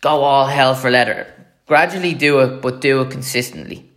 go 0.00 0.22
all 0.22 0.46
hell 0.46 0.74
for 0.74 0.90
leather. 0.90 1.33
Gradually 1.66 2.14
do 2.14 2.40
it, 2.40 2.60
but 2.60 2.80
do 2.80 3.00
it 3.02 3.10
consistently. 3.10 3.88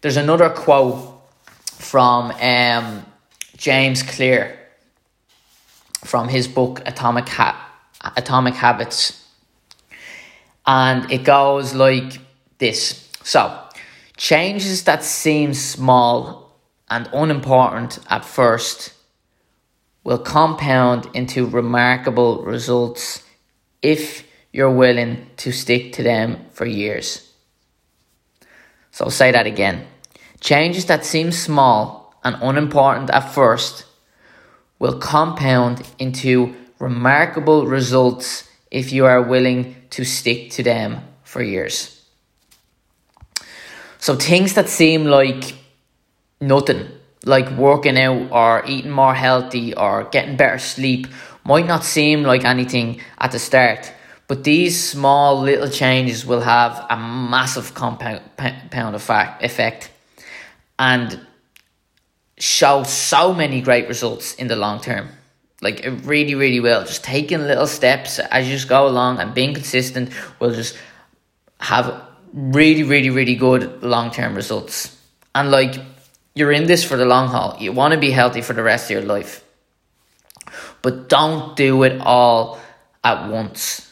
There's 0.00 0.16
another 0.16 0.48
quote 0.48 1.20
from 1.66 2.30
um, 2.32 3.04
James 3.56 4.02
Clear 4.02 4.58
from 6.04 6.28
his 6.28 6.48
book 6.48 6.80
Atomic 6.86 7.28
ha- 7.28 7.70
Atomic 8.16 8.54
Habits 8.54 9.24
and 10.68 11.10
it 11.10 11.24
goes 11.24 11.74
like 11.74 12.20
this. 12.58 13.08
So, 13.24 13.58
changes 14.16 14.84
that 14.84 15.02
seem 15.02 15.54
small 15.54 16.60
and 16.90 17.08
unimportant 17.12 17.98
at 18.10 18.24
first 18.24 18.92
will 20.04 20.18
compound 20.18 21.08
into 21.14 21.46
remarkable 21.46 22.44
results 22.44 23.24
if 23.80 24.27
you're 24.58 24.68
willing 24.72 25.30
to 25.36 25.52
stick 25.52 25.92
to 25.92 26.02
them 26.02 26.36
for 26.50 26.66
years. 26.66 27.32
So, 28.90 29.04
I'll 29.04 29.10
say 29.12 29.30
that 29.30 29.46
again. 29.46 29.86
Changes 30.40 30.86
that 30.86 31.04
seem 31.04 31.30
small 31.30 32.12
and 32.24 32.36
unimportant 32.42 33.08
at 33.10 33.32
first 33.32 33.84
will 34.80 34.98
compound 34.98 35.88
into 36.00 36.56
remarkable 36.80 37.66
results 37.66 38.48
if 38.72 38.92
you 38.92 39.06
are 39.06 39.22
willing 39.22 39.76
to 39.90 40.04
stick 40.04 40.50
to 40.50 40.64
them 40.64 41.04
for 41.22 41.40
years. 41.40 42.04
So 43.98 44.16
things 44.16 44.54
that 44.54 44.68
seem 44.68 45.04
like 45.04 45.54
nothing, 46.40 46.88
like 47.24 47.48
working 47.52 47.96
out 47.96 48.32
or 48.32 48.64
eating 48.66 48.90
more 48.90 49.14
healthy 49.14 49.72
or 49.74 50.08
getting 50.10 50.36
better 50.36 50.58
sleep, 50.58 51.06
might 51.44 51.66
not 51.66 51.84
seem 51.84 52.24
like 52.24 52.44
anything 52.44 53.00
at 53.18 53.30
the 53.30 53.38
start. 53.38 53.92
But 54.28 54.44
these 54.44 54.82
small 54.82 55.40
little 55.40 55.68
changes 55.70 56.24
will 56.26 56.42
have 56.42 56.86
a 56.90 56.96
massive 56.96 57.74
compound 57.74 58.20
effect 58.94 59.90
and 60.78 61.26
show 62.38 62.82
so 62.82 63.32
many 63.32 63.62
great 63.62 63.88
results 63.88 64.34
in 64.34 64.46
the 64.46 64.54
long 64.54 64.80
term. 64.80 65.08
Like 65.62 65.80
it 65.80 65.90
really, 66.04 66.34
really 66.34 66.60
will. 66.60 66.84
Just 66.84 67.02
taking 67.02 67.40
little 67.40 67.66
steps 67.66 68.18
as 68.18 68.46
you 68.46 68.54
just 68.54 68.68
go 68.68 68.86
along 68.86 69.18
and 69.18 69.34
being 69.34 69.54
consistent 69.54 70.12
will 70.38 70.54
just 70.54 70.76
have 71.58 72.02
really, 72.32 72.82
really, 72.82 73.10
really 73.10 73.34
good 73.34 73.82
long 73.82 74.10
term 74.10 74.34
results. 74.34 74.94
And 75.34 75.50
like 75.50 75.74
you're 76.34 76.52
in 76.52 76.66
this 76.66 76.84
for 76.84 76.98
the 76.98 77.06
long 77.06 77.28
haul. 77.28 77.56
You 77.58 77.72
want 77.72 77.94
to 77.94 77.98
be 77.98 78.10
healthy 78.10 78.42
for 78.42 78.52
the 78.52 78.62
rest 78.62 78.84
of 78.84 78.90
your 78.90 79.02
life. 79.02 79.42
But 80.82 81.08
don't 81.08 81.56
do 81.56 81.82
it 81.82 82.00
all 82.02 82.60
at 83.02 83.30
once. 83.30 83.87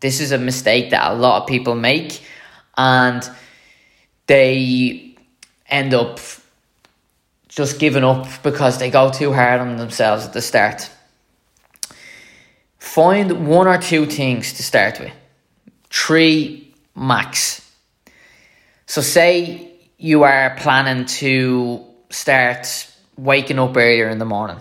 This 0.00 0.20
is 0.20 0.32
a 0.32 0.38
mistake 0.38 0.90
that 0.90 1.10
a 1.10 1.14
lot 1.14 1.42
of 1.42 1.48
people 1.48 1.74
make 1.74 2.22
and 2.76 3.28
they 4.26 5.16
end 5.68 5.94
up 5.94 6.20
just 7.48 7.78
giving 7.78 8.04
up 8.04 8.26
because 8.42 8.78
they 8.78 8.90
go 8.90 9.10
too 9.10 9.32
hard 9.32 9.60
on 9.60 9.76
themselves 9.76 10.26
at 10.26 10.32
the 10.32 10.42
start. 10.42 10.88
Find 12.78 13.46
one 13.48 13.66
or 13.66 13.78
two 13.78 14.06
things 14.06 14.52
to 14.54 14.62
start 14.62 15.00
with, 15.00 15.12
three 15.90 16.72
max. 16.94 17.68
So, 18.86 19.00
say 19.00 19.72
you 19.98 20.22
are 20.22 20.56
planning 20.58 21.06
to 21.06 21.84
start 22.10 22.88
waking 23.16 23.58
up 23.58 23.76
earlier 23.76 24.08
in 24.08 24.18
the 24.18 24.24
morning 24.24 24.58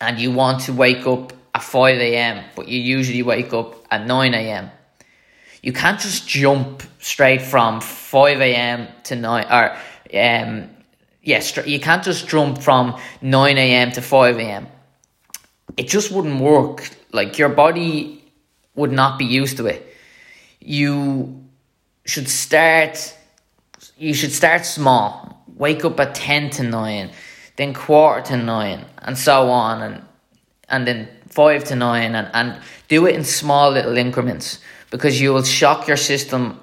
and 0.00 0.18
you 0.18 0.32
want 0.32 0.62
to 0.62 0.72
wake 0.72 1.06
up 1.06 1.32
at 1.60 1.64
5 1.64 1.98
a.m., 1.98 2.44
but 2.56 2.68
you 2.68 2.80
usually 2.80 3.22
wake 3.22 3.52
up 3.52 3.74
at 3.90 4.06
9 4.06 4.34
a.m. 4.34 4.70
You 5.62 5.72
can't 5.72 6.00
just 6.00 6.26
jump 6.26 6.82
straight 6.98 7.42
from 7.42 7.80
5 7.80 8.40
a.m. 8.40 8.88
to 9.04 9.16
9 9.16 9.44
or 9.50 9.76
um, 10.12 10.70
yes, 11.22 11.56
you 11.66 11.78
can't 11.78 12.02
just 12.02 12.26
jump 12.28 12.62
from 12.62 12.98
9 13.20 13.58
a.m. 13.58 13.92
to 13.92 14.00
5 14.00 14.38
a.m. 14.38 14.66
It 15.76 15.88
just 15.88 16.10
wouldn't 16.10 16.40
work. 16.40 16.88
Like 17.12 17.38
your 17.38 17.50
body 17.50 18.24
would 18.74 18.92
not 18.92 19.18
be 19.18 19.26
used 19.26 19.58
to 19.58 19.66
it. 19.66 19.94
You 20.60 21.44
should 22.06 22.28
start 22.28 23.16
you 23.98 24.14
should 24.14 24.32
start 24.32 24.64
small. 24.64 25.44
Wake 25.56 25.84
up 25.84 26.00
at 26.00 26.14
10 26.14 26.50
to 26.50 26.62
9, 26.62 27.10
then 27.56 27.74
quarter 27.74 28.22
to 28.28 28.36
9 28.36 28.84
and 29.02 29.18
so 29.18 29.50
on 29.50 29.82
and 29.82 30.02
and 30.70 30.86
then 30.86 31.08
5 31.28 31.64
to 31.64 31.76
9 31.76 32.14
and, 32.14 32.30
and 32.32 32.60
do 32.88 33.06
it 33.06 33.14
in 33.14 33.24
small 33.24 33.70
little 33.70 33.96
increments 33.96 34.58
because 34.90 35.20
you 35.20 35.32
will 35.32 35.44
shock 35.44 35.86
your 35.86 35.96
system 35.96 36.60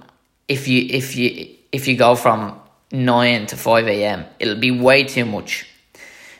if 0.47 0.67
you 0.67 0.87
if 0.89 1.15
you 1.15 1.55
if 1.71 1.87
you 1.87 1.97
go 1.97 2.15
from 2.15 2.59
9 2.91 3.47
to 3.47 3.57
5 3.57 3.87
a.m. 3.87 4.25
It'll 4.39 4.59
be 4.59 4.71
way 4.71 5.03
too 5.03 5.25
much. 5.25 5.65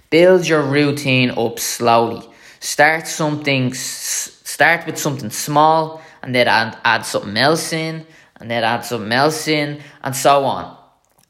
Build 0.09 0.47
your 0.47 0.61
routine 0.61 1.31
up 1.31 1.59
slowly. 1.59 2.27
Start 2.59 3.07
something, 3.07 3.73
start 3.73 4.85
with 4.85 4.97
something 4.97 5.29
small 5.29 6.01
and 6.21 6.33
then 6.33 6.47
add, 6.47 6.77
add 6.83 7.05
something 7.05 7.37
else 7.37 7.73
in 7.73 8.05
and 8.39 8.49
then 8.49 8.63
add 8.63 8.85
something 8.85 9.11
else 9.11 9.47
in 9.47 9.81
and 10.03 10.15
so 10.15 10.45
on. 10.45 10.77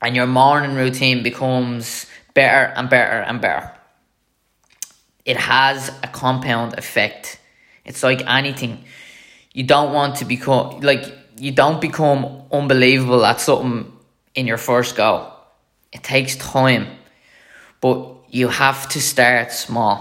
And 0.02 0.16
your 0.16 0.28
morning 0.28 0.76
routine 0.76 1.24
becomes 1.24 2.06
better 2.34 2.72
and 2.76 2.90
better 2.90 3.22
and 3.22 3.42
better. 3.42 3.72
It 5.28 5.36
has 5.36 5.90
a 6.02 6.08
compound 6.08 6.80
effect. 6.80 7.38
It's 7.84 8.02
like 8.02 8.26
anything. 8.26 8.86
You 9.52 9.66
don't 9.66 9.94
want 9.94 10.16
to 10.18 10.26
become 10.26 10.80
like 10.80 11.04
you 11.38 11.52
don't 11.52 11.82
become 11.82 12.44
unbelievable 12.52 13.24
at 13.26 13.42
something 13.42 13.92
in 14.34 14.48
your 14.48 14.58
first 14.58 14.96
go. 14.96 15.32
It 15.92 16.02
takes 16.02 16.38
time, 16.38 16.88
but 17.82 18.16
you 18.30 18.48
have 18.48 18.88
to 18.90 19.02
start 19.02 19.52
small. 19.52 20.00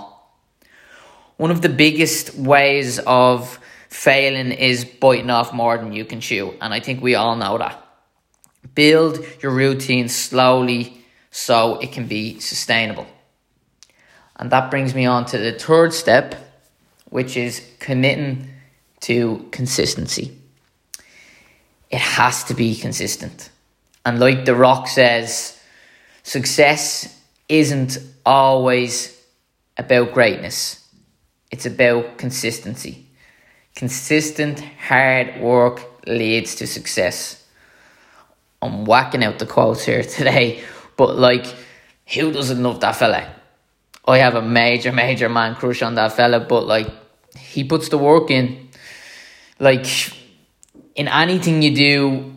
One 1.37 1.51
of 1.51 1.61
the 1.61 1.69
biggest 1.69 2.35
ways 2.37 2.99
of 3.01 3.59
failing 3.89 4.53
is 4.53 4.85
biting 4.85 5.31
off 5.31 5.53
more 5.53 5.77
than 5.77 5.93
you 5.93 6.05
can 6.05 6.21
chew, 6.21 6.55
and 6.61 6.73
I 6.73 6.81
think 6.81 7.03
we 7.03 7.17
all 7.17 7.35
know 7.37 7.59
that. 7.59 7.83
Build 8.75 9.25
your 9.43 9.53
routine 9.53 10.09
slowly 10.09 11.05
so 11.31 11.79
it 11.79 11.93
can 11.93 12.07
be 12.07 12.39
sustainable. 12.41 13.07
And 14.39 14.51
that 14.51 14.71
brings 14.71 14.95
me 14.95 15.07
on 15.07 15.25
to 15.27 15.39
the 15.39 15.53
third 15.53 15.93
step, 15.95 16.35
which 17.09 17.37
is 17.37 17.63
committing 17.79 18.49
to 19.01 19.47
consistency. 19.51 20.37
It 21.91 22.01
has 22.01 22.45
to 22.45 22.55
be 22.55 22.75
consistent. 22.77 23.51
And 24.05 24.21
like 24.21 24.45
The 24.45 24.55
Rock 24.55 24.89
says, 24.89 25.59
success 26.23 27.21
isn't 27.49 27.99
always 28.25 29.17
about 29.79 30.13
greatness, 30.13 30.87
it's 31.51 31.67
about 31.67 32.19
consistency. 32.19 33.07
Consistent 33.75 34.61
hard 34.61 35.39
work 35.41 35.83
leads 36.07 36.55
to 36.57 36.67
success. 36.67 37.45
I'm 38.63 38.87
whacking 38.87 39.23
out 39.23 39.39
the 39.39 39.45
quotes 39.47 39.85
here 39.85 40.03
today, 40.19 40.65
but 40.97 41.17
like, 41.17 41.47
who 42.15 42.33
doesn't 42.33 42.63
love 42.63 42.81
that 42.81 42.97
fella? 42.97 43.36
I 44.07 44.19
have 44.19 44.35
a 44.35 44.43
major, 44.43 44.93
major 44.93 45.29
man 45.29 45.55
crush 45.57 45.83
on 45.83 45.95
that 45.97 46.13
fella, 46.13 46.41
but 46.41 46.67
like, 46.67 46.89
he 47.37 47.65
puts 47.65 47.89
the 47.89 47.99
work 47.99 48.31
in. 48.31 48.69
Like, 49.59 49.87
in 50.95 51.09
anything 51.09 51.63
you 51.63 51.75
do, 51.75 52.33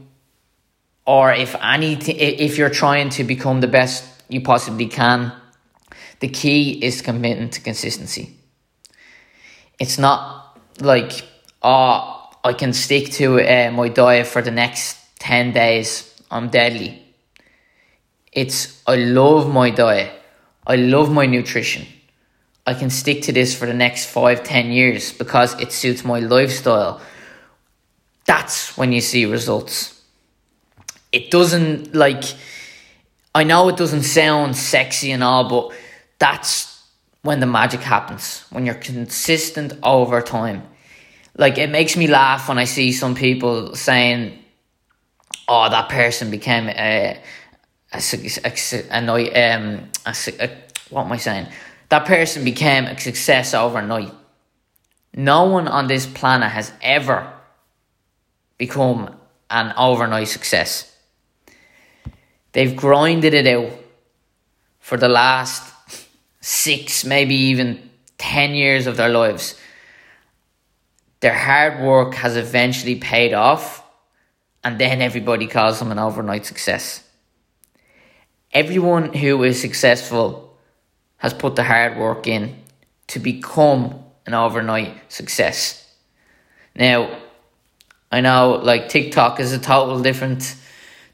or 1.06 1.32
if 1.34 1.56
anything, 1.62 2.16
if 2.18 2.58
you're 2.58 2.70
trying 2.70 3.10
to 3.10 3.24
become 3.24 3.62
the 3.62 3.68
best 3.68 4.04
you 4.30 4.42
possibly 4.42 4.88
can, 4.88 5.32
the 6.20 6.28
key 6.28 6.84
is 6.84 7.02
committing 7.02 7.50
to 7.50 7.62
consistency. 7.62 8.36
It's 9.80 9.98
not 9.98 10.60
like, 10.82 11.24
oh, 11.62 12.30
I 12.44 12.54
can 12.54 12.74
stick 12.74 13.12
to 13.14 13.40
uh, 13.40 13.72
my 13.72 13.90
diet 13.90 14.28
for 14.28 14.42
the 14.42 14.52
next 14.52 14.98
10 15.20 15.54
days. 15.54 16.14
I'm 16.30 16.50
deadly. 16.50 17.02
It's, 18.32 18.82
I 18.86 18.96
love 18.96 19.52
my 19.52 19.70
diet. 19.70 20.19
I 20.70 20.76
love 20.76 21.12
my 21.12 21.26
nutrition. 21.26 21.88
I 22.68 22.76
can 22.76 22.92
stick 22.92 23.24
to 23.24 23.32
this 23.32 23.58
for 23.58 23.66
the 23.66 23.74
next 23.74 24.06
five, 24.06 24.44
ten 24.44 24.72
years 24.72 25.12
because 25.12 25.60
it 25.60 25.72
suits 25.72 26.06
my 26.06 26.20
lifestyle. 26.20 27.02
That's 28.26 28.78
when 28.78 28.92
you 28.92 29.02
see 29.02 29.26
results. 29.26 30.00
It 31.12 31.32
doesn't 31.32 31.96
like, 31.96 32.24
I 33.34 33.44
know 33.44 33.68
it 33.70 33.78
doesn't 33.78 34.04
sound 34.04 34.56
sexy 34.56 35.12
and 35.12 35.24
all, 35.24 35.50
but 35.50 35.76
that's 36.20 36.84
when 37.24 37.40
the 37.40 37.48
magic 37.48 37.80
happens. 37.80 38.46
When 38.52 38.68
you're 38.68 38.76
consistent 38.76 39.74
over 39.82 40.22
time. 40.22 40.62
Like, 41.36 41.58
it 41.58 41.72
makes 41.72 41.98
me 41.98 42.06
laugh 42.06 42.48
when 42.48 42.60
I 42.60 42.66
see 42.66 42.92
some 42.92 43.16
people 43.16 43.74
saying, 43.74 44.38
oh, 45.48 45.68
that 45.68 45.90
person 45.90 46.30
became 46.30 46.70
a, 46.70 47.20
a, 47.92 48.02
a, 48.44 48.52
a, 48.92 49.56
um, 49.56 49.90
a, 50.06 50.16
a, 50.40 50.50
what 50.90 51.06
am 51.06 51.12
I 51.12 51.18
saying? 51.18 51.48
That 51.90 52.06
person 52.06 52.44
became 52.44 52.86
a 52.86 53.00
success 53.00 53.54
overnight. 53.54 54.14
No 55.14 55.46
one 55.46 55.68
on 55.68 55.88
this 55.88 56.06
planet 56.06 56.52
has 56.52 56.72
ever 56.82 57.34
become 58.58 59.16
an 59.50 59.74
overnight 59.76 60.28
success. 60.28 60.96
They've 62.52 62.76
grinded 62.76 63.34
it 63.34 63.48
out 63.48 63.72
for 64.80 64.98
the 64.98 65.10
last 65.10 65.74
six, 66.42 67.04
maybe 67.06 67.36
even 67.36 67.90
10 68.18 68.54
years 68.54 68.86
of 68.88 68.98
their 68.98 69.10
lives. 69.10 69.56
Their 71.22 71.38
hard 71.38 71.82
work 71.82 72.14
has 72.16 72.38
eventually 72.38 72.96
paid 72.96 73.34
off, 73.34 73.84
and 74.64 74.80
then 74.80 75.02
everybody 75.02 75.48
calls 75.48 75.80
them 75.80 75.92
an 75.92 76.00
overnight 76.00 76.46
success. 76.46 77.04
Everyone 78.52 79.14
who 79.14 79.44
is 79.44 79.62
successful 79.62 80.58
has 81.18 81.34
put 81.34 81.56
the 81.56 81.64
hard 81.64 81.98
work 81.98 82.26
in 82.26 82.56
to 83.08 83.20
become 83.20 84.04
an 84.26 84.34
overnight 84.34 85.12
success. 85.12 85.88
Now, 86.76 87.20
I 88.12 88.22
know 88.22 88.60
like 88.64 88.90
TikTok 88.90 89.40
is 89.40 89.54
a 89.54 89.60
total 89.60 90.02
different, 90.02 90.56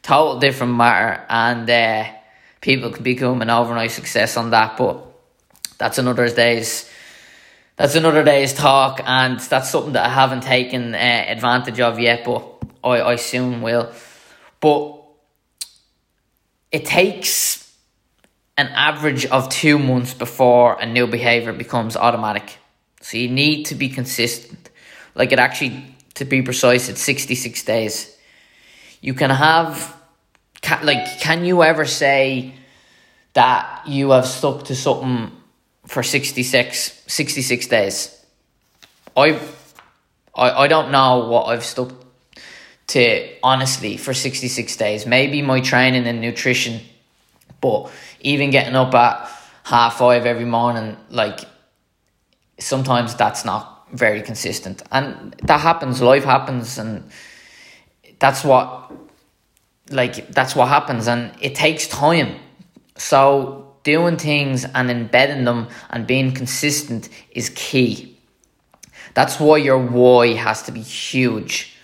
total 0.02 0.40
different 0.40 0.76
matter, 0.76 1.26
and 1.28 1.70
uh, 1.70 2.06
people 2.62 2.92
can 2.92 3.04
become 3.04 3.42
an 3.42 3.50
overnight 3.50 3.92
success 3.92 4.38
on 4.38 4.52
that. 4.52 4.78
But 4.78 5.06
that's 5.78 5.98
another 5.98 6.30
day's, 6.30 6.90
that's 7.76 7.96
another 7.96 8.24
day's 8.24 8.54
talk, 8.54 9.02
and 9.04 9.40
that's 9.42 9.70
something 9.72 9.94
that 9.94 10.06
I 10.06 10.10
haven't 10.10 10.44
taken 10.44 10.96
uh, 10.96 10.98
advantage 10.98 11.82
of 11.82 12.00
yet, 12.00 12.24
but 12.24 12.48
I, 12.82 13.02
I 13.02 13.16
soon 13.18 13.62
will. 13.62 13.92
But 14.62 14.95
it 16.76 16.84
takes 16.84 17.72
an 18.58 18.68
average 18.68 19.26
of 19.28 19.48
two 19.48 19.80
months 19.80 20.14
before 20.14 20.78
a 20.82 20.86
new 20.86 21.08
behavior 21.08 21.54
becomes 21.54 21.96
automatic. 21.96 22.58
So 23.00 23.16
you 23.18 23.30
need 23.30 23.68
to 23.68 23.76
be 23.76 23.88
consistent. 23.88 24.70
Like 25.16 25.32
it 25.32 25.40
actually 25.40 25.96
to 26.16 26.26
be 26.26 26.42
precise, 26.42 26.90
it's 26.90 27.00
66 27.00 27.64
days. 27.64 28.18
You 29.00 29.14
can 29.14 29.30
have, 29.30 29.96
like, 30.84 31.22
can 31.22 31.46
you 31.46 31.64
ever 31.64 31.86
say 31.86 32.54
that 33.34 33.84
you 33.88 34.12
have 34.12 34.26
stuck 34.26 34.66
to 34.66 34.76
something 34.76 35.32
for 35.86 36.04
66, 36.04 37.04
66 37.08 37.68
days? 37.68 38.26
I, 39.16 39.40
I, 40.34 40.64
I 40.64 40.68
don't 40.68 40.92
know 40.92 41.30
what 41.30 41.46
I've 41.46 41.64
stuck 41.64 42.05
to, 42.88 43.30
honestly, 43.42 43.98
for 43.98 44.14
66 44.14 44.76
days. 44.76 45.06
Maybe 45.06 45.42
my 45.42 45.60
training 45.60 46.06
and 46.06 46.22
nutrition, 46.22 46.82
but 47.62 47.92
even 48.22 48.52
getting 48.52 48.76
up 48.76 48.94
at 48.94 49.30
half 49.64 49.98
five 49.98 50.26
every 50.26 50.46
morning, 50.46 50.98
like, 51.10 51.40
sometimes 52.60 53.16
that's 53.16 53.44
not 53.44 53.88
very 53.92 54.22
consistent. 54.22 54.84
And 54.92 55.36
that 55.44 55.62
happens, 55.62 56.02
life 56.02 56.24
happens, 56.24 56.78
and 56.78 57.10
that's 58.20 58.44
what, 58.44 58.92
like, 59.90 60.32
that's 60.32 60.56
what 60.56 60.68
happens, 60.68 61.08
and 61.08 61.32
it 61.42 61.56
takes 61.56 61.88
time. 61.88 62.36
So, 62.98 63.76
doing 63.84 64.18
things 64.18 64.66
and 64.66 64.90
embedding 64.90 65.46
them 65.46 65.68
and 65.90 66.08
being 66.08 66.32
consistent 66.32 67.10
is 67.32 67.50
key. 67.50 68.18
That's 69.14 69.40
why 69.40 69.58
your 69.58 69.80
why 69.80 70.34
has 70.34 70.64
to 70.64 70.72
be 70.72 70.82
huge. 70.82 71.75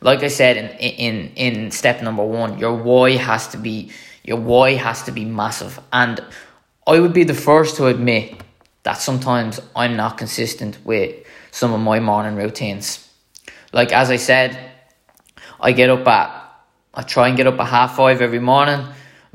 Like 0.00 0.22
I 0.22 0.28
said 0.28 0.56
in 0.56 0.68
in 0.78 1.32
in 1.34 1.70
step 1.70 2.02
number 2.02 2.24
1, 2.24 2.58
your 2.58 2.74
why 2.74 3.16
has 3.16 3.48
to 3.48 3.56
be 3.56 3.90
your 4.24 4.38
why 4.38 4.74
has 4.74 5.02
to 5.04 5.12
be 5.12 5.24
massive. 5.24 5.80
And 5.92 6.20
I 6.86 7.00
would 7.00 7.12
be 7.12 7.24
the 7.24 7.34
first 7.34 7.76
to 7.76 7.86
admit 7.86 8.40
that 8.84 8.94
sometimes 8.94 9.60
I'm 9.74 9.96
not 9.96 10.18
consistent 10.18 10.78
with 10.84 11.14
some 11.50 11.72
of 11.72 11.80
my 11.80 11.98
morning 12.00 12.36
routines. 12.36 13.08
Like 13.72 13.92
as 13.92 14.10
I 14.10 14.16
said, 14.16 14.56
I 15.60 15.72
get 15.72 15.90
up 15.90 16.06
at 16.06 16.38
I 16.94 17.02
try 17.02 17.28
and 17.28 17.36
get 17.36 17.46
up 17.46 17.58
at 17.58 17.66
half 17.66 17.96
five 17.96 18.20
every 18.20 18.40
morning. 18.40 18.86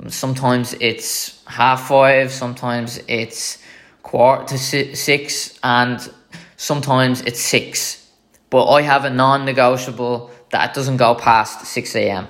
Sometimes 0.07 0.73
it's 0.79 1.43
half 1.45 1.87
five, 1.87 2.31
sometimes 2.31 2.99
it's 3.07 3.59
quarter 4.01 4.45
to 4.45 4.57
six, 4.57 5.59
and 5.63 6.11
sometimes 6.57 7.21
it's 7.21 7.39
six. 7.39 8.09
But 8.49 8.71
I 8.71 8.81
have 8.81 9.05
a 9.05 9.09
non 9.09 9.45
negotiable 9.45 10.31
that 10.53 10.73
doesn't 10.73 10.97
go 10.97 11.15
past 11.15 11.65
6 11.65 11.95
a.m. 11.95 12.27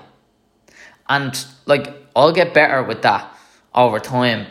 And 1.08 1.46
like 1.66 1.94
I'll 2.16 2.32
get 2.32 2.54
better 2.54 2.82
with 2.82 3.02
that 3.04 3.36
over 3.76 4.00
time. 4.00 4.48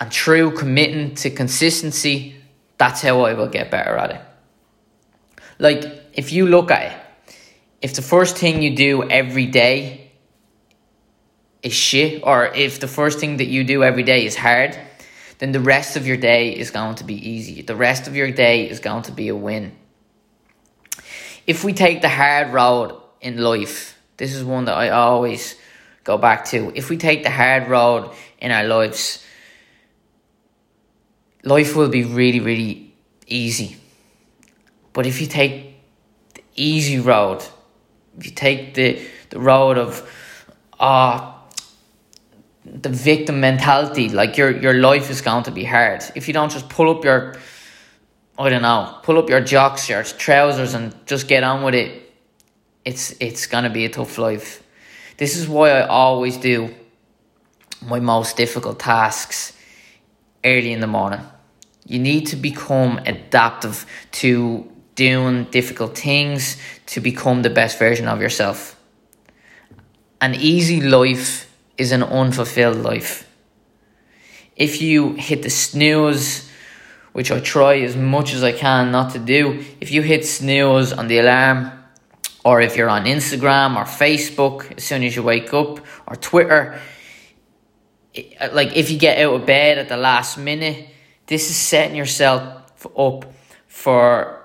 And 0.00 0.12
through 0.12 0.56
committing 0.56 1.14
to 1.16 1.30
consistency, 1.30 2.36
that's 2.78 3.02
how 3.02 3.20
I 3.20 3.34
will 3.34 3.48
get 3.48 3.70
better 3.70 3.96
at 3.96 4.10
it. 4.10 4.20
Like, 5.58 5.84
if 6.12 6.32
you 6.32 6.46
look 6.46 6.70
at 6.70 6.92
it, 6.92 7.34
if 7.80 7.94
the 7.94 8.02
first 8.02 8.36
thing 8.36 8.62
you 8.62 8.74
do 8.74 9.08
every 9.08 9.46
day 9.46 10.10
is 11.62 11.72
shit, 11.74 12.22
or 12.24 12.46
if 12.46 12.80
the 12.80 12.88
first 12.88 13.20
thing 13.20 13.36
that 13.36 13.46
you 13.46 13.62
do 13.62 13.84
every 13.84 14.02
day 14.02 14.26
is 14.26 14.36
hard, 14.36 14.76
then 15.38 15.52
the 15.52 15.60
rest 15.60 15.96
of 15.96 16.06
your 16.06 16.16
day 16.16 16.50
is 16.50 16.70
going 16.70 16.96
to 16.96 17.04
be 17.04 17.14
easy. 17.14 17.62
The 17.62 17.76
rest 17.76 18.08
of 18.08 18.16
your 18.16 18.30
day 18.30 18.68
is 18.68 18.80
going 18.80 19.02
to 19.04 19.12
be 19.12 19.28
a 19.28 19.36
win. 19.36 19.76
If 21.46 21.64
we 21.64 21.72
take 21.72 22.00
the 22.00 22.08
hard 22.08 22.52
road 22.52 23.00
in 23.20 23.38
life, 23.38 23.98
this 24.16 24.34
is 24.34 24.42
one 24.42 24.64
that 24.66 24.76
I 24.76 24.90
always 24.90 25.56
go 26.04 26.16
back 26.18 26.44
to. 26.46 26.72
If 26.74 26.90
we 26.90 26.96
take 26.96 27.22
the 27.22 27.30
hard 27.30 27.68
road 27.68 28.10
in 28.38 28.50
our 28.50 28.64
lives, 28.64 29.24
life 31.42 31.76
will 31.76 31.88
be 31.88 32.04
really, 32.04 32.40
really 32.40 32.94
easy. 33.26 33.76
But 34.92 35.06
if 35.06 35.20
you 35.20 35.26
take 35.26 35.76
the 36.34 36.42
easy 36.54 36.98
road, 36.98 37.42
if 38.18 38.26
you 38.26 38.32
take 38.32 38.74
the, 38.74 39.00
the 39.30 39.40
road 39.40 39.76
of 39.76 40.08
ah 40.78 41.30
uh, 41.30 41.34
the 42.64 42.88
victim 42.88 43.40
mentality, 43.40 44.08
like 44.08 44.38
your 44.38 44.50
your 44.50 44.74
life 44.74 45.10
is 45.10 45.20
going 45.20 45.44
to 45.44 45.50
be 45.50 45.64
hard. 45.64 46.02
If 46.14 46.28
you 46.28 46.34
don't 46.34 46.50
just 46.50 46.68
pull 46.68 46.90
up 46.90 47.04
your 47.04 47.36
I 48.36 48.48
don't 48.48 48.62
know, 48.62 48.98
pull 49.02 49.18
up 49.18 49.28
your 49.28 49.40
jock 49.40 49.88
your 49.88 50.02
trousers 50.02 50.74
and 50.74 50.94
just 51.06 51.28
get 51.28 51.44
on 51.44 51.62
with 51.62 51.74
it, 51.74 52.12
it's 52.84 53.14
it's 53.20 53.46
gonna 53.46 53.70
be 53.70 53.84
a 53.84 53.88
tough 53.88 54.18
life. 54.18 54.62
This 55.16 55.36
is 55.36 55.48
why 55.48 55.70
I 55.70 55.86
always 55.86 56.36
do 56.36 56.74
my 57.80 58.00
most 58.00 58.36
difficult 58.36 58.80
tasks 58.80 59.52
early 60.44 60.72
in 60.72 60.80
the 60.80 60.86
morning. 60.86 61.20
You 61.86 61.98
need 61.98 62.26
to 62.28 62.36
become 62.36 62.98
adaptive 62.98 63.86
to 64.12 64.70
doing 64.94 65.44
difficult 65.44 65.96
things 65.96 66.56
to 66.86 67.00
become 67.00 67.42
the 67.42 67.50
best 67.50 67.78
version 67.78 68.08
of 68.08 68.20
yourself. 68.20 68.76
An 70.20 70.34
easy 70.34 70.80
life 70.80 71.52
is 71.76 71.92
an 71.92 72.02
unfulfilled 72.02 72.78
life. 72.78 73.28
If 74.56 74.80
you 74.80 75.14
hit 75.14 75.42
the 75.42 75.50
snooze, 75.50 76.48
which 77.14 77.30
I 77.30 77.38
try 77.38 77.78
as 77.78 77.96
much 77.96 78.34
as 78.34 78.42
I 78.42 78.50
can 78.50 78.90
not 78.90 79.12
to 79.12 79.20
do, 79.20 79.64
if 79.80 79.92
you 79.92 80.02
hit 80.02 80.26
snooze 80.26 80.92
on 80.92 81.06
the 81.06 81.18
alarm, 81.20 81.70
or 82.44 82.60
if 82.60 82.76
you're 82.76 82.90
on 82.90 83.04
Instagram 83.04 83.76
or 83.76 83.84
Facebook 83.84 84.76
as 84.76 84.82
soon 84.82 85.04
as 85.04 85.14
you 85.14 85.22
wake 85.22 85.54
up, 85.54 85.78
or 86.08 86.16
Twitter, 86.16 86.80
like 88.52 88.76
if 88.76 88.90
you 88.90 88.98
get 88.98 89.18
out 89.18 89.32
of 89.32 89.46
bed 89.46 89.78
at 89.78 89.88
the 89.88 89.96
last 89.96 90.36
minute, 90.38 90.88
this 91.28 91.50
is 91.50 91.56
setting 91.56 91.96
yourself 91.96 92.84
up 92.98 93.32
for 93.68 94.44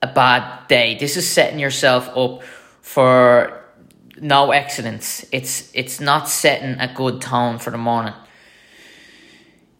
a 0.00 0.06
bad 0.06 0.68
day. 0.68 0.96
This 0.96 1.16
is 1.16 1.28
setting 1.28 1.58
yourself 1.58 2.08
up 2.16 2.44
for 2.82 3.64
no 4.20 4.52
excellence. 4.52 5.26
It's 5.32 5.72
it's 5.74 6.00
not 6.00 6.28
setting 6.28 6.78
a 6.78 6.94
good 6.94 7.20
tone 7.20 7.58
for 7.58 7.70
the 7.70 7.78
morning. 7.78 8.14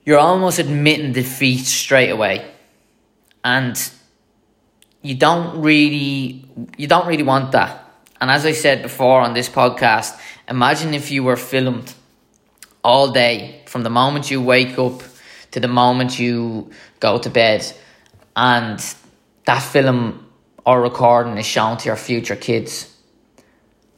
You're 0.04 0.18
almost 0.18 0.58
admitting 0.58 1.12
defeat 1.12 1.64
straight 1.66 2.10
away. 2.10 2.50
And 3.44 3.76
you 5.02 5.14
don't 5.14 5.62
really 5.62 6.44
you 6.76 6.86
don't 6.86 7.06
really 7.06 7.22
want 7.22 7.52
that. 7.52 7.78
And 8.20 8.30
as 8.30 8.46
I 8.46 8.52
said 8.52 8.82
before 8.82 9.20
on 9.20 9.34
this 9.34 9.48
podcast, 9.48 10.18
imagine 10.48 10.94
if 10.94 11.10
you 11.10 11.24
were 11.24 11.36
filmed 11.36 11.92
all 12.84 13.10
day 13.10 13.62
from 13.66 13.82
the 13.82 13.90
moment 13.90 14.30
you 14.30 14.40
wake 14.40 14.78
up 14.78 15.02
to 15.52 15.60
the 15.60 15.68
moment 15.68 16.18
you 16.18 16.70
go 17.00 17.18
to 17.18 17.30
bed 17.30 17.64
and 18.36 18.78
that 19.44 19.60
film 19.60 20.26
or 20.64 20.80
recording 20.80 21.36
is 21.36 21.46
shown 21.46 21.76
to 21.78 21.86
your 21.86 21.96
future 21.96 22.36
kids 22.36 22.92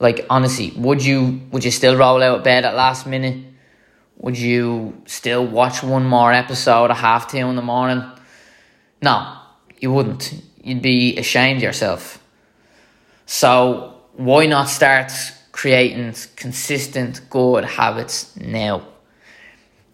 like 0.00 0.26
honestly, 0.28 0.72
would 0.76 1.04
you 1.04 1.40
would 1.50 1.64
you 1.64 1.70
still 1.70 1.96
roll 1.96 2.22
out 2.22 2.38
of 2.38 2.44
bed 2.44 2.64
at 2.64 2.74
last 2.74 3.06
minute? 3.06 3.44
Would 4.18 4.38
you 4.38 5.02
still 5.06 5.46
watch 5.46 5.82
one 5.82 6.06
more 6.06 6.32
episode 6.32 6.90
at 6.90 6.96
half 6.96 7.30
two 7.30 7.38
in 7.38 7.56
the 7.56 7.62
morning? 7.62 8.02
No, 9.02 9.36
you 9.78 9.92
wouldn't. 9.92 10.34
You'd 10.62 10.82
be 10.82 11.16
ashamed 11.18 11.58
of 11.58 11.62
yourself. 11.62 12.22
So 13.26 14.00
why 14.14 14.46
not 14.46 14.68
start 14.68 15.12
creating 15.52 16.14
consistent 16.36 17.28
good 17.28 17.64
habits 17.64 18.34
now? 18.36 18.86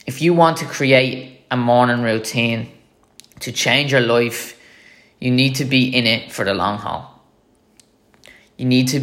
If 0.06 0.22
you 0.22 0.34
want 0.34 0.58
to 0.58 0.64
create 0.64 1.42
a 1.50 1.56
morning 1.56 2.02
routine 2.02 2.70
to 3.40 3.52
change 3.52 3.92
your 3.92 4.00
life, 4.00 4.58
you 5.18 5.30
need 5.30 5.54
to 5.56 5.64
be 5.64 5.88
in 5.88 6.06
it 6.06 6.32
for 6.32 6.44
the 6.44 6.54
long 6.54 6.78
haul. 6.78 7.22
You 8.56 8.66
need 8.66 8.88
to 8.88 9.00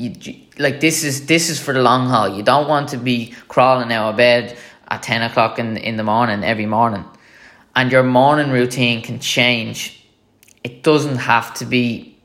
you, 0.00 0.36
like 0.58 0.80
this 0.80 1.04
is 1.04 1.26
this 1.26 1.50
is 1.50 1.60
for 1.60 1.74
the 1.74 1.82
long 1.82 2.08
haul. 2.08 2.28
You 2.28 2.42
don't 2.42 2.68
want 2.68 2.88
to 2.90 2.96
be 2.96 3.34
crawling 3.48 3.92
out 3.92 4.10
of 4.10 4.16
bed 4.16 4.56
at 4.88 5.02
ten 5.02 5.22
o'clock 5.22 5.58
in 5.58 5.76
in 5.76 5.96
the 5.96 6.02
morning 6.02 6.42
every 6.42 6.66
morning, 6.66 7.04
and 7.76 7.92
your 7.92 8.02
morning 8.02 8.50
routine 8.50 9.02
can 9.02 9.18
change. 9.20 10.04
It 10.64 10.82
doesn't 10.82 11.18
have 11.18 11.54
to 11.54 11.66
be. 11.66 12.18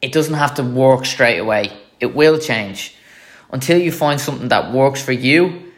It 0.00 0.12
doesn't 0.12 0.34
have 0.34 0.54
to 0.54 0.62
work 0.62 1.06
straight 1.06 1.38
away. 1.38 1.72
It 2.00 2.14
will 2.14 2.38
change 2.38 2.94
until 3.50 3.78
you 3.78 3.92
find 3.92 4.20
something 4.20 4.48
that 4.48 4.72
works 4.72 5.02
for 5.02 5.12
you. 5.12 5.72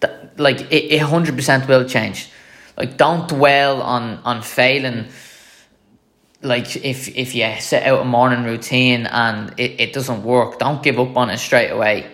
That, 0.00 0.38
like 0.38 0.72
it, 0.72 0.98
hundred 0.98 1.34
percent 1.36 1.68
will 1.68 1.84
change. 1.84 2.30
Like 2.76 2.96
don't 2.96 3.28
dwell 3.28 3.82
on 3.82 4.18
on 4.24 4.42
failing 4.42 5.08
like 6.42 6.76
if 6.76 7.08
if 7.16 7.34
you 7.34 7.60
set 7.60 7.84
out 7.84 8.00
a 8.00 8.04
morning 8.04 8.44
routine 8.44 9.06
and 9.06 9.58
it, 9.58 9.80
it 9.80 9.92
doesn't 9.92 10.22
work, 10.22 10.58
don't 10.58 10.82
give 10.82 10.98
up 10.98 11.16
on 11.16 11.30
it 11.30 11.38
straight 11.38 11.70
away. 11.70 12.06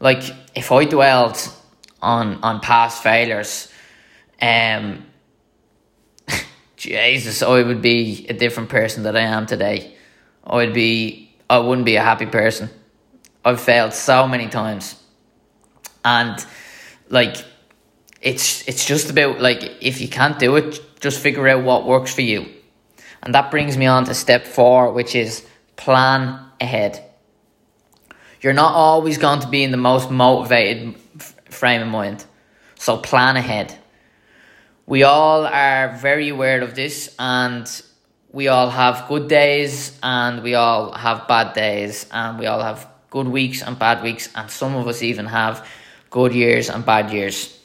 Like 0.00 0.22
if 0.54 0.72
I 0.72 0.84
dwelled 0.84 1.38
on 2.02 2.42
on 2.42 2.60
past 2.60 3.02
failures, 3.02 3.72
um 4.42 5.06
Jesus, 6.76 7.42
I 7.42 7.62
would 7.62 7.80
be 7.80 8.26
a 8.28 8.34
different 8.34 8.70
person 8.70 9.04
that 9.04 9.16
I 9.16 9.20
am 9.20 9.46
today. 9.46 9.94
I 10.42 10.56
would 10.56 10.74
be 10.74 11.32
I 11.48 11.58
wouldn't 11.58 11.86
be 11.86 11.96
a 11.96 12.02
happy 12.02 12.26
person. 12.26 12.70
I've 13.44 13.60
failed 13.60 13.92
so 13.92 14.26
many 14.26 14.48
times. 14.48 15.00
And 16.04 16.44
like 17.08 17.36
it's 18.20 18.66
it's 18.66 18.84
just 18.84 19.10
about 19.10 19.40
like 19.40 19.62
if 19.80 20.00
you 20.00 20.08
can't 20.08 20.40
do 20.40 20.56
it, 20.56 20.80
just 20.98 21.20
figure 21.20 21.46
out 21.46 21.62
what 21.62 21.86
works 21.86 22.12
for 22.12 22.22
you 22.22 22.46
and 23.24 23.34
that 23.34 23.50
brings 23.50 23.76
me 23.76 23.86
on 23.86 24.04
to 24.04 24.14
step 24.14 24.46
four, 24.46 24.92
which 24.92 25.14
is 25.14 25.44
plan 25.76 26.38
ahead. 26.60 27.02
You're 28.42 28.52
not 28.52 28.74
always 28.74 29.16
going 29.16 29.40
to 29.40 29.48
be 29.48 29.64
in 29.64 29.70
the 29.70 29.78
most 29.78 30.10
motivated 30.10 30.94
frame 31.48 31.80
of 31.80 31.88
mind. 31.88 32.24
So 32.74 32.98
plan 32.98 33.36
ahead. 33.36 33.76
We 34.86 35.02
all 35.02 35.46
are 35.46 35.96
very 35.96 36.28
aware 36.28 36.60
of 36.60 36.74
this 36.74 37.14
and 37.18 37.66
we 38.30 38.48
all 38.48 38.68
have 38.68 39.08
good 39.08 39.28
days 39.28 39.98
and 40.02 40.42
we 40.42 40.54
all 40.54 40.92
have 40.92 41.26
bad 41.26 41.54
days 41.54 42.06
and 42.12 42.38
we 42.38 42.44
all 42.44 42.60
have 42.60 42.86
good 43.08 43.28
weeks 43.28 43.62
and 43.62 43.78
bad 43.78 44.02
weeks 44.02 44.28
and 44.34 44.50
some 44.50 44.76
of 44.76 44.86
us 44.86 45.02
even 45.02 45.24
have 45.24 45.66
good 46.10 46.34
years 46.34 46.68
and 46.68 46.84
bad 46.84 47.10
years. 47.10 47.58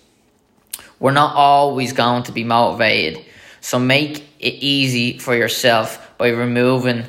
We're 1.02 1.12
not 1.12 1.36
always 1.36 1.92
going 1.92 2.24
to 2.24 2.32
be 2.32 2.46
motivated. 2.46 3.26
So 3.60 3.80
make 3.80 4.29
it 4.40 4.56
easy 4.56 5.18
for 5.18 5.36
yourself 5.36 6.18
by 6.18 6.30
removing 6.30 7.06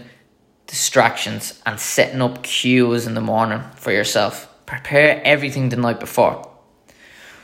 distractions 0.66 1.60
and 1.64 1.80
setting 1.80 2.20
up 2.20 2.42
cues 2.42 3.06
in 3.06 3.14
the 3.14 3.20
morning 3.20 3.62
for 3.76 3.92
yourself. 3.92 4.48
Prepare 4.66 5.20
everything 5.24 5.68
the 5.68 5.76
night 5.76 6.00
before. 6.00 6.48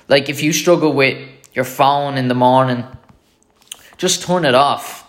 Like 0.09 0.29
if 0.29 0.43
you 0.43 0.53
struggle 0.53 0.93
with 0.93 1.29
your 1.55 1.65
phone 1.65 2.17
in 2.19 2.29
the 2.29 2.35
morning, 2.35 2.85
just 3.97 4.23
turn 4.23 4.45
it 4.45 4.55
off. 4.55 5.09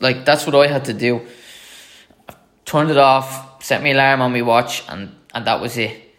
Like 0.00 0.24
that's 0.24 0.46
what 0.46 0.54
I 0.54 0.66
had 0.66 0.84
to 0.86 0.94
do. 0.94 1.26
Turned 2.64 2.90
it 2.90 2.98
off, 2.98 3.62
set 3.62 3.82
my 3.82 3.90
alarm 3.90 4.20
on 4.22 4.32
my 4.32 4.42
watch, 4.42 4.84
and, 4.88 5.14
and 5.34 5.46
that 5.46 5.60
was 5.60 5.76
it. 5.76 6.14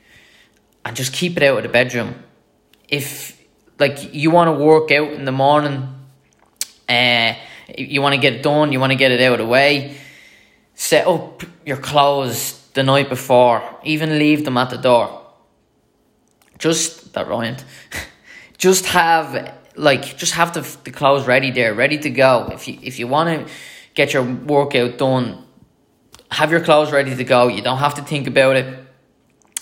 And 0.83 0.95
just 0.95 1.13
keep 1.13 1.37
it 1.37 1.43
out 1.43 1.57
of 1.57 1.63
the 1.63 1.69
bedroom. 1.69 2.15
If 2.87 3.39
like 3.79 4.13
you 4.13 4.31
want 4.31 4.47
to 4.55 4.63
work 4.63 4.91
out 4.91 5.13
in 5.13 5.25
the 5.25 5.31
morning, 5.31 5.87
uh, 6.87 7.33
you 7.77 8.01
want 8.01 8.15
to 8.15 8.21
get 8.21 8.33
it 8.33 8.43
done, 8.43 8.71
you 8.71 8.79
want 8.79 8.91
to 8.91 8.97
get 8.97 9.11
it 9.11 9.21
out 9.21 9.33
of 9.33 9.39
the 9.39 9.45
way. 9.45 9.95
Set 10.73 11.07
up 11.07 11.43
your 11.65 11.77
clothes 11.77 12.67
the 12.73 12.83
night 12.83 13.09
before, 13.09 13.63
even 13.83 14.17
leave 14.17 14.45
them 14.45 14.57
at 14.57 14.69
the 14.69 14.77
door. 14.77 15.25
Just 16.57 17.13
that 17.13 17.27
rhymed. 17.27 17.63
just 18.57 18.85
have 18.87 19.55
like 19.75 20.17
just 20.17 20.33
have 20.33 20.53
the, 20.53 20.61
the 20.83 20.91
clothes 20.91 21.25
ready 21.25 21.51
there, 21.51 21.73
ready 21.73 21.97
to 21.97 22.09
go. 22.09 22.49
If 22.51 22.67
you 22.67 22.77
if 22.81 22.99
you 22.99 23.07
want 23.07 23.47
to 23.47 23.53
get 23.93 24.13
your 24.13 24.23
workout 24.23 24.97
done, 24.97 25.45
have 26.31 26.51
your 26.51 26.61
clothes 26.61 26.91
ready 26.91 27.15
to 27.15 27.23
go. 27.23 27.47
You 27.47 27.61
don't 27.61 27.79
have 27.79 27.95
to 27.95 28.01
think 28.01 28.27
about 28.27 28.57
it, 28.57 28.77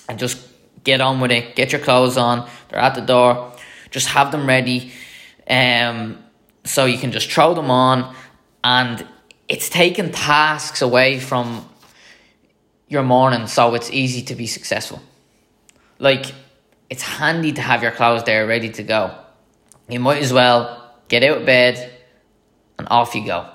and 0.10 0.20
just 0.20 0.46
get 0.84 1.02
on 1.02 1.20
with 1.20 1.32
it. 1.32 1.56
Get 1.56 1.72
your 1.72 1.82
clothes 1.82 2.18
on; 2.18 2.50
they're 2.70 2.80
at 2.80 2.96
the 2.96 3.02
door. 3.02 3.54
Just 3.92 4.08
have 4.08 4.32
them 4.32 4.48
ready. 4.48 4.92
Um, 5.50 6.24
so 6.68 6.86
you 6.86 6.98
can 6.98 7.12
just 7.12 7.32
throw 7.32 7.54
them 7.54 7.72
on, 7.72 8.16
and 8.64 9.06
it's 9.48 9.70
taking 9.70 10.12
tasks 10.12 10.82
away 10.82 11.20
from 11.20 11.68
your 12.88 13.04
morning, 13.04 13.48
so 13.48 13.74
it's 13.76 13.92
easy 13.92 14.22
to 14.24 14.36
be 14.36 14.48
successful. 14.48 15.02
Like, 16.00 16.34
it's 16.90 17.04
handy 17.04 17.52
to 17.54 17.62
have 17.62 17.84
your 17.84 17.92
clothes 17.92 18.24
there 18.24 18.48
ready 18.48 18.70
to 18.70 18.84
go. 18.84 19.16
You 19.90 20.00
might 20.00 20.22
as 20.22 20.32
well 20.32 20.94
get 21.08 21.24
out 21.24 21.40
of 21.40 21.46
bed 21.46 21.92
and 22.78 22.88
off 22.90 23.16
you 23.16 23.26
go. 23.26 23.50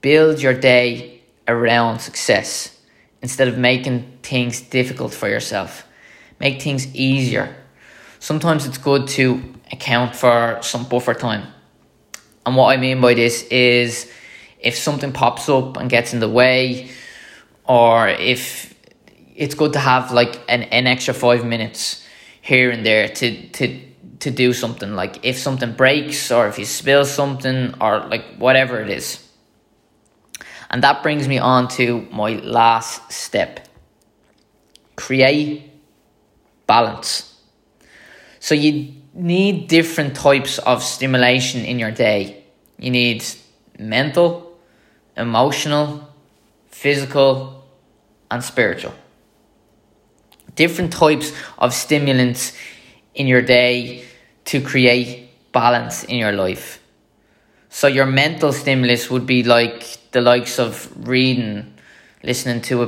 Build 0.00 0.40
your 0.40 0.54
day 0.54 1.22
around 1.46 2.00
success 2.00 2.76
instead 3.22 3.48
of 3.48 3.58
making 3.58 4.18
things 4.22 4.60
difficult 4.60 5.12
for 5.12 5.28
yourself. 5.28 5.84
Make 6.40 6.62
things 6.62 6.92
easier. 6.94 7.56
sometimes 8.20 8.66
it's 8.66 8.78
good 8.78 9.06
to 9.08 9.42
account 9.72 10.14
for 10.14 10.58
some 10.62 10.84
buffer 10.84 11.14
time. 11.14 11.46
And 12.48 12.56
what 12.56 12.74
I 12.74 12.78
mean 12.78 13.02
by 13.02 13.12
this 13.12 13.42
is 13.50 14.10
if 14.58 14.74
something 14.74 15.12
pops 15.12 15.50
up 15.50 15.76
and 15.76 15.90
gets 15.90 16.14
in 16.14 16.20
the 16.20 16.30
way, 16.30 16.90
or 17.66 18.08
if 18.08 18.74
it's 19.36 19.54
good 19.54 19.74
to 19.74 19.78
have 19.78 20.12
like 20.12 20.40
an, 20.48 20.62
an 20.62 20.86
extra 20.86 21.12
five 21.12 21.44
minutes 21.44 22.02
here 22.40 22.70
and 22.70 22.86
there 22.86 23.06
to, 23.06 23.48
to 23.50 23.80
to 24.20 24.30
do 24.30 24.54
something 24.54 24.94
like 24.94 25.24
if 25.24 25.36
something 25.36 25.74
breaks 25.74 26.32
or 26.32 26.48
if 26.48 26.58
you 26.58 26.64
spill 26.64 27.04
something 27.04 27.74
or 27.82 28.00
like 28.06 28.24
whatever 28.38 28.80
it 28.80 28.88
is. 28.88 29.22
And 30.70 30.82
that 30.82 31.02
brings 31.02 31.28
me 31.28 31.36
on 31.36 31.68
to 31.76 32.08
my 32.10 32.36
last 32.36 33.12
step. 33.12 33.68
Create 34.96 35.70
balance. 36.66 37.38
So 38.40 38.54
you 38.54 38.94
need 39.12 39.68
different 39.68 40.16
types 40.16 40.58
of 40.58 40.82
stimulation 40.82 41.66
in 41.66 41.78
your 41.78 41.90
day. 41.90 42.37
You 42.78 42.90
need 42.90 43.24
mental, 43.78 44.56
emotional, 45.16 46.08
physical, 46.68 47.64
and 48.30 48.42
spiritual. 48.42 48.94
Different 50.54 50.92
types 50.92 51.32
of 51.58 51.74
stimulants 51.74 52.56
in 53.14 53.26
your 53.26 53.42
day 53.42 54.04
to 54.46 54.60
create 54.60 55.30
balance 55.52 56.04
in 56.04 56.16
your 56.16 56.32
life. 56.32 56.80
So 57.68 57.86
your 57.86 58.06
mental 58.06 58.52
stimulus 58.52 59.10
would 59.10 59.26
be 59.26 59.42
like 59.42 60.10
the 60.12 60.20
likes 60.20 60.58
of 60.58 60.90
reading, 61.06 61.74
listening 62.22 62.62
to 62.62 62.82
a 62.82 62.86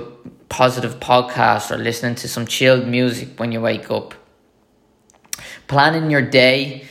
positive 0.48 0.98
podcast 1.00 1.70
or 1.70 1.76
listening 1.78 2.14
to 2.16 2.28
some 2.28 2.46
chilled 2.46 2.86
music 2.86 3.38
when 3.38 3.52
you 3.52 3.60
wake 3.60 3.90
up. 3.90 4.14
Planning 5.68 6.10
your 6.10 6.22
day 6.22 6.86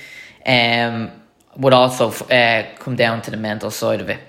um, 0.46 1.12
would 1.60 1.74
also 1.74 2.10
uh, 2.10 2.76
come 2.80 2.96
down 2.96 3.22
to 3.22 3.32
the 3.32 3.38
mental 3.38 3.70
side 3.70 4.02
of 4.02 4.10
it. 4.10 4.20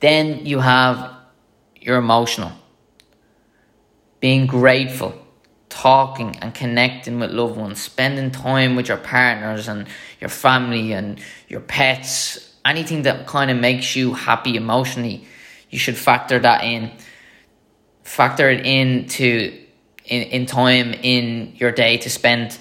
Then 0.00 0.46
you 0.46 0.58
have 0.58 1.12
your 1.80 1.98
emotional. 1.98 2.52
Being 4.18 4.46
grateful, 4.46 5.14
talking 5.68 6.36
and 6.40 6.54
connecting 6.54 7.20
with 7.20 7.30
loved 7.30 7.56
ones, 7.56 7.80
spending 7.80 8.30
time 8.30 8.76
with 8.76 8.88
your 8.88 8.96
partners 8.96 9.68
and 9.68 9.86
your 10.20 10.30
family 10.30 10.92
and 10.92 11.20
your 11.48 11.60
pets, 11.60 12.54
anything 12.64 13.02
that 13.02 13.26
kind 13.26 13.50
of 13.50 13.58
makes 13.58 13.94
you 13.94 14.14
happy 14.14 14.56
emotionally, 14.56 15.26
you 15.70 15.78
should 15.78 15.96
factor 15.96 16.38
that 16.38 16.64
in. 16.64 16.90
Factor 18.04 18.50
it 18.50 18.64
into 18.66 19.58
in, 20.04 20.22
in 20.22 20.46
time 20.46 20.94
in 20.94 21.54
your 21.56 21.72
day 21.72 21.96
to 21.98 22.10
spend 22.10 22.58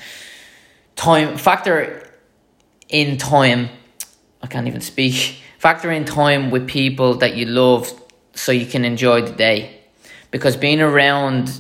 time 0.96 1.38
factor 1.38 2.11
in 2.92 3.18
time 3.18 3.70
I 4.44 4.48
can't 4.48 4.68
even 4.68 4.82
speak. 4.82 5.38
Factor 5.60 5.92
in 5.92 6.06
time 6.06 6.52
with 6.52 6.68
people 6.68 7.16
that 7.16 7.36
you 7.36 7.46
love 7.46 7.92
so 8.34 8.52
you 8.52 8.66
can 8.66 8.86
enjoy 8.86 9.22
the 9.22 9.32
day. 9.32 9.80
Because 10.32 10.58
being 10.58 10.82
around 10.82 11.52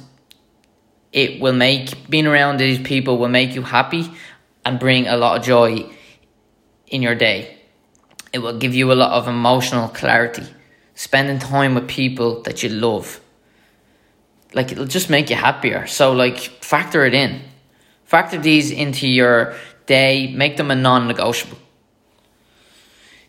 it 1.12 1.42
will 1.42 1.54
make 1.54 2.10
being 2.10 2.26
around 2.26 2.58
these 2.58 2.80
people 2.80 3.18
will 3.18 3.28
make 3.28 3.54
you 3.54 3.62
happy 3.62 4.10
and 4.64 4.80
bring 4.80 5.08
a 5.08 5.18
lot 5.18 5.38
of 5.38 5.46
joy 5.46 5.86
in 6.88 7.02
your 7.02 7.16
day. 7.16 7.58
It 8.34 8.40
will 8.40 8.58
give 8.58 8.74
you 8.74 8.92
a 8.92 8.96
lot 8.96 9.12
of 9.12 9.28
emotional 9.28 9.90
clarity. 9.90 10.46
Spending 10.96 11.40
time 11.40 11.76
with 11.76 11.88
people 11.88 12.42
that 12.44 12.64
you 12.64 12.70
love. 12.70 13.20
Like 14.54 14.72
it'll 14.72 14.86
just 14.86 15.10
make 15.10 15.30
you 15.30 15.36
happier. 15.36 15.86
So 15.88 16.14
like 16.14 16.40
factor 16.40 17.06
it 17.06 17.14
in. 17.14 17.42
Factor 18.06 18.38
these 18.38 18.72
into 18.72 19.08
your 19.08 19.56
day, 19.86 20.34
make 20.34 20.58
them 20.58 20.72
a 20.72 20.76
non-negotiable. 20.76 21.58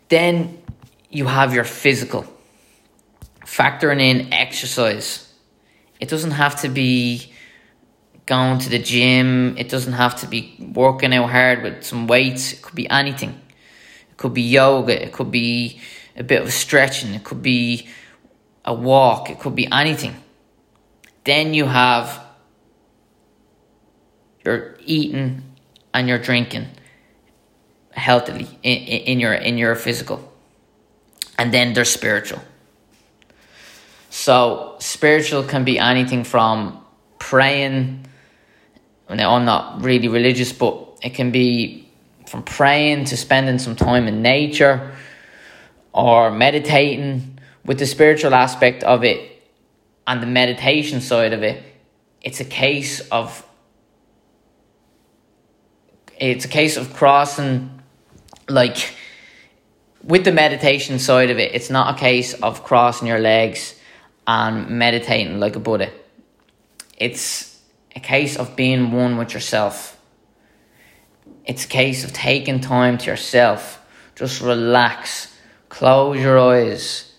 Then 0.08 0.62
you 1.10 1.26
have 1.26 1.54
your 1.54 1.64
physical. 1.64 2.26
Factoring 3.44 4.00
in 4.00 4.32
exercise. 4.32 5.32
It 6.00 6.08
doesn't 6.08 6.32
have 6.32 6.60
to 6.62 6.68
be 6.68 7.32
going 8.26 8.58
to 8.58 8.70
the 8.70 8.78
gym. 8.78 9.56
It 9.58 9.68
doesn't 9.68 9.92
have 9.92 10.20
to 10.20 10.26
be 10.26 10.56
working 10.74 11.12
out 11.14 11.30
hard 11.30 11.62
with 11.62 11.84
some 11.84 12.06
weights. 12.06 12.52
It 12.52 12.62
could 12.62 12.74
be 12.74 12.88
anything. 12.88 13.40
It 14.10 14.16
could 14.16 14.34
be 14.34 14.42
yoga. 14.42 15.02
It 15.02 15.12
could 15.12 15.30
be 15.30 15.80
a 16.16 16.22
bit 16.22 16.42
of 16.42 16.52
stretching. 16.52 17.14
It 17.14 17.24
could 17.24 17.42
be 17.42 17.88
a 18.64 18.74
walk. 18.74 19.30
It 19.30 19.38
could 19.38 19.54
be 19.54 19.68
anything. 19.70 20.16
Then 21.24 21.54
you 21.54 21.66
have 21.66 22.24
your 24.44 24.76
eating 24.84 25.51
and 25.94 26.08
your 26.08 26.18
drinking 26.18 26.68
healthily 27.92 28.48
in, 28.62 28.78
in 28.78 29.20
your 29.20 29.34
in 29.34 29.58
your 29.58 29.74
physical. 29.74 30.32
And 31.38 31.52
then 31.52 31.72
there's 31.72 31.90
spiritual. 31.90 32.40
So 34.10 34.76
spiritual 34.78 35.42
can 35.42 35.64
be 35.64 35.78
anything 35.78 36.24
from 36.24 36.84
praying 37.18 38.06
now 39.14 39.34
I'm 39.34 39.44
not 39.44 39.82
really 39.82 40.08
religious, 40.08 40.52
but 40.52 40.98
it 41.02 41.10
can 41.14 41.30
be 41.30 41.88
from 42.26 42.42
praying 42.42 43.06
to 43.06 43.16
spending 43.16 43.58
some 43.58 43.76
time 43.76 44.08
in 44.08 44.22
nature 44.22 44.92
or 45.92 46.30
meditating 46.30 47.38
with 47.64 47.78
the 47.78 47.86
spiritual 47.86 48.34
aspect 48.34 48.82
of 48.84 49.04
it 49.04 49.42
and 50.06 50.22
the 50.22 50.26
meditation 50.26 51.00
side 51.00 51.32
of 51.32 51.42
it. 51.42 51.62
It's 52.22 52.40
a 52.40 52.44
case 52.44 53.00
of 53.10 53.46
it's 56.30 56.44
a 56.44 56.48
case 56.48 56.76
of 56.76 56.94
crossing 56.94 57.82
like 58.48 58.94
with 60.04 60.24
the 60.24 60.32
meditation 60.32 60.98
side 60.98 61.30
of 61.30 61.38
it, 61.38 61.54
it's 61.54 61.70
not 61.70 61.96
a 61.96 61.98
case 61.98 62.34
of 62.34 62.64
crossing 62.64 63.08
your 63.08 63.18
legs 63.18 63.74
and 64.26 64.68
meditating 64.68 65.40
like 65.40 65.56
a 65.56 65.60
Buddha. 65.60 65.90
It's 66.96 67.60
a 67.94 68.00
case 68.00 68.36
of 68.36 68.56
being 68.56 68.92
one 68.92 69.16
with 69.16 69.34
yourself. 69.34 70.00
It's 71.44 71.64
a 71.64 71.68
case 71.68 72.04
of 72.04 72.12
taking 72.12 72.60
time 72.60 72.98
to 72.98 73.06
yourself. 73.06 73.80
Just 74.14 74.40
relax, 74.40 75.36
close 75.68 76.20
your 76.20 76.38
eyes, 76.38 77.12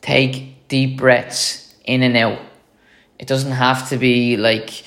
take 0.00 0.68
deep 0.68 0.98
breaths 0.98 1.74
in 1.84 2.02
and 2.02 2.16
out. 2.16 2.40
It 3.18 3.26
doesn't 3.26 3.52
have 3.52 3.88
to 3.90 3.98
be 3.98 4.36
like, 4.38 4.84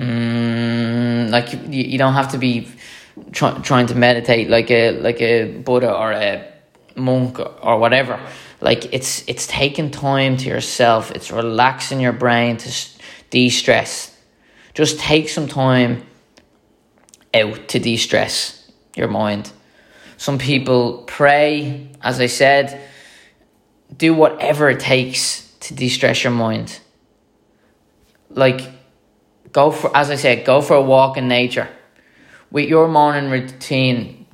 mm, 0.00 1.30
like 1.30 1.52
you, 1.52 1.84
you 1.84 1.98
don't 1.98 2.14
have 2.14 2.32
to 2.32 2.38
be 2.38 2.68
try, 3.32 3.52
trying 3.60 3.86
to 3.86 3.94
meditate 3.94 4.48
like 4.48 4.70
a 4.70 4.98
like 5.00 5.20
a 5.20 5.58
Buddha 5.58 5.92
or 5.94 6.12
a 6.12 6.46
monk 6.96 7.38
or 7.38 7.78
whatever. 7.78 8.18
Like 8.60 8.92
it's 8.94 9.24
it's 9.28 9.46
taking 9.46 9.90
time 9.90 10.36
to 10.38 10.48
yourself. 10.48 11.10
It's 11.10 11.30
relaxing 11.30 12.00
your 12.00 12.12
brain 12.12 12.56
to 12.58 12.70
de 13.30 13.48
stress 13.48 14.10
just 14.74 14.98
take 14.98 15.28
some 15.28 15.48
time 15.48 16.06
out 17.34 17.68
to 17.68 17.78
de 17.78 17.96
stress 17.96 18.70
your 18.96 19.08
mind. 19.08 19.52
Some 20.16 20.38
people 20.38 21.04
pray, 21.06 21.90
as 22.02 22.20
I 22.20 22.26
said, 22.26 22.80
do 23.96 24.14
whatever 24.14 24.70
it 24.70 24.80
takes 24.80 25.50
to 25.60 25.74
de 25.74 25.88
stress 25.88 26.24
your 26.24 26.32
mind. 26.32 26.80
Like, 28.28 28.60
go 29.52 29.70
for, 29.70 29.94
as 29.96 30.10
I 30.10 30.16
said, 30.16 30.44
go 30.44 30.60
for 30.60 30.76
a 30.76 30.82
walk 30.82 31.16
in 31.16 31.28
nature. 31.28 31.68
With 32.50 32.68
your 32.68 32.88
morning 32.88 33.30
routine, 33.30 34.26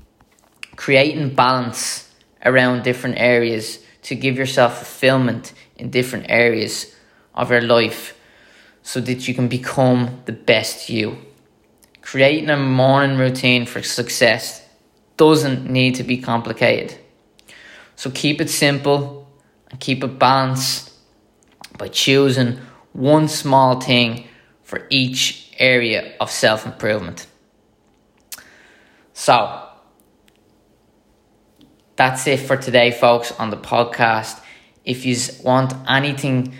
creating 0.76 1.34
balance 1.34 2.10
around 2.44 2.84
different 2.84 3.18
areas 3.18 3.78
to 4.02 4.14
give 4.14 4.36
yourself 4.36 4.78
fulfillment 4.78 5.52
in 5.76 5.90
different 5.90 6.26
areas 6.28 6.94
of 7.34 7.50
your 7.50 7.60
life 7.60 8.18
so 8.82 9.00
that 9.00 9.26
you 9.26 9.34
can 9.34 9.48
become 9.48 10.22
the 10.26 10.32
best 10.32 10.88
you. 10.88 11.18
Creating 12.02 12.50
a 12.50 12.56
morning 12.56 13.18
routine 13.18 13.66
for 13.66 13.82
success 13.82 14.64
doesn't 15.16 15.68
need 15.68 15.96
to 15.96 16.04
be 16.04 16.18
complicated. 16.18 16.96
So 17.96 18.10
keep 18.10 18.40
it 18.40 18.48
simple 18.48 19.28
and 19.70 19.80
keep 19.80 20.04
it 20.04 20.18
balanced 20.18 20.92
by 21.76 21.88
choosing 21.88 22.60
one 22.92 23.28
small 23.28 23.80
thing 23.80 24.28
for 24.66 24.86
each 24.90 25.54
area 25.58 26.14
of 26.20 26.30
self 26.30 26.66
improvement. 26.66 27.26
So, 29.14 29.62
that's 31.94 32.26
it 32.26 32.40
for 32.40 32.58
today, 32.58 32.90
folks, 32.90 33.32
on 33.32 33.48
the 33.48 33.56
podcast. 33.56 34.42
If 34.84 35.06
you 35.06 35.16
want 35.42 35.72
anything 35.88 36.52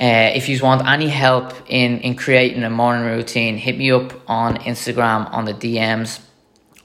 uh, 0.00 0.32
if 0.34 0.48
you 0.48 0.58
want 0.62 0.86
any 0.88 1.08
help 1.08 1.52
in, 1.68 1.98
in 1.98 2.14
creating 2.14 2.62
a 2.62 2.70
morning 2.70 3.04
routine, 3.04 3.58
hit 3.58 3.76
me 3.76 3.90
up 3.90 4.18
on 4.26 4.56
Instagram 4.56 5.30
on 5.30 5.44
the 5.44 5.52
DMs. 5.52 6.20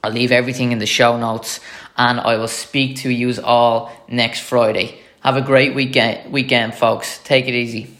I'll 0.04 0.12
leave 0.12 0.32
everything 0.32 0.70
in 0.72 0.78
the 0.80 0.86
show 0.86 1.16
notes 1.16 1.60
and 1.96 2.20
I 2.20 2.36
will 2.36 2.46
speak 2.46 2.98
to 2.98 3.10
you 3.10 3.32
all 3.42 3.90
next 4.06 4.40
Friday. 4.40 4.98
Have 5.20 5.36
a 5.36 5.40
great 5.40 5.74
weekend, 5.74 6.30
weekend 6.30 6.74
folks. 6.74 7.18
Take 7.24 7.48
it 7.48 7.54
easy. 7.54 7.95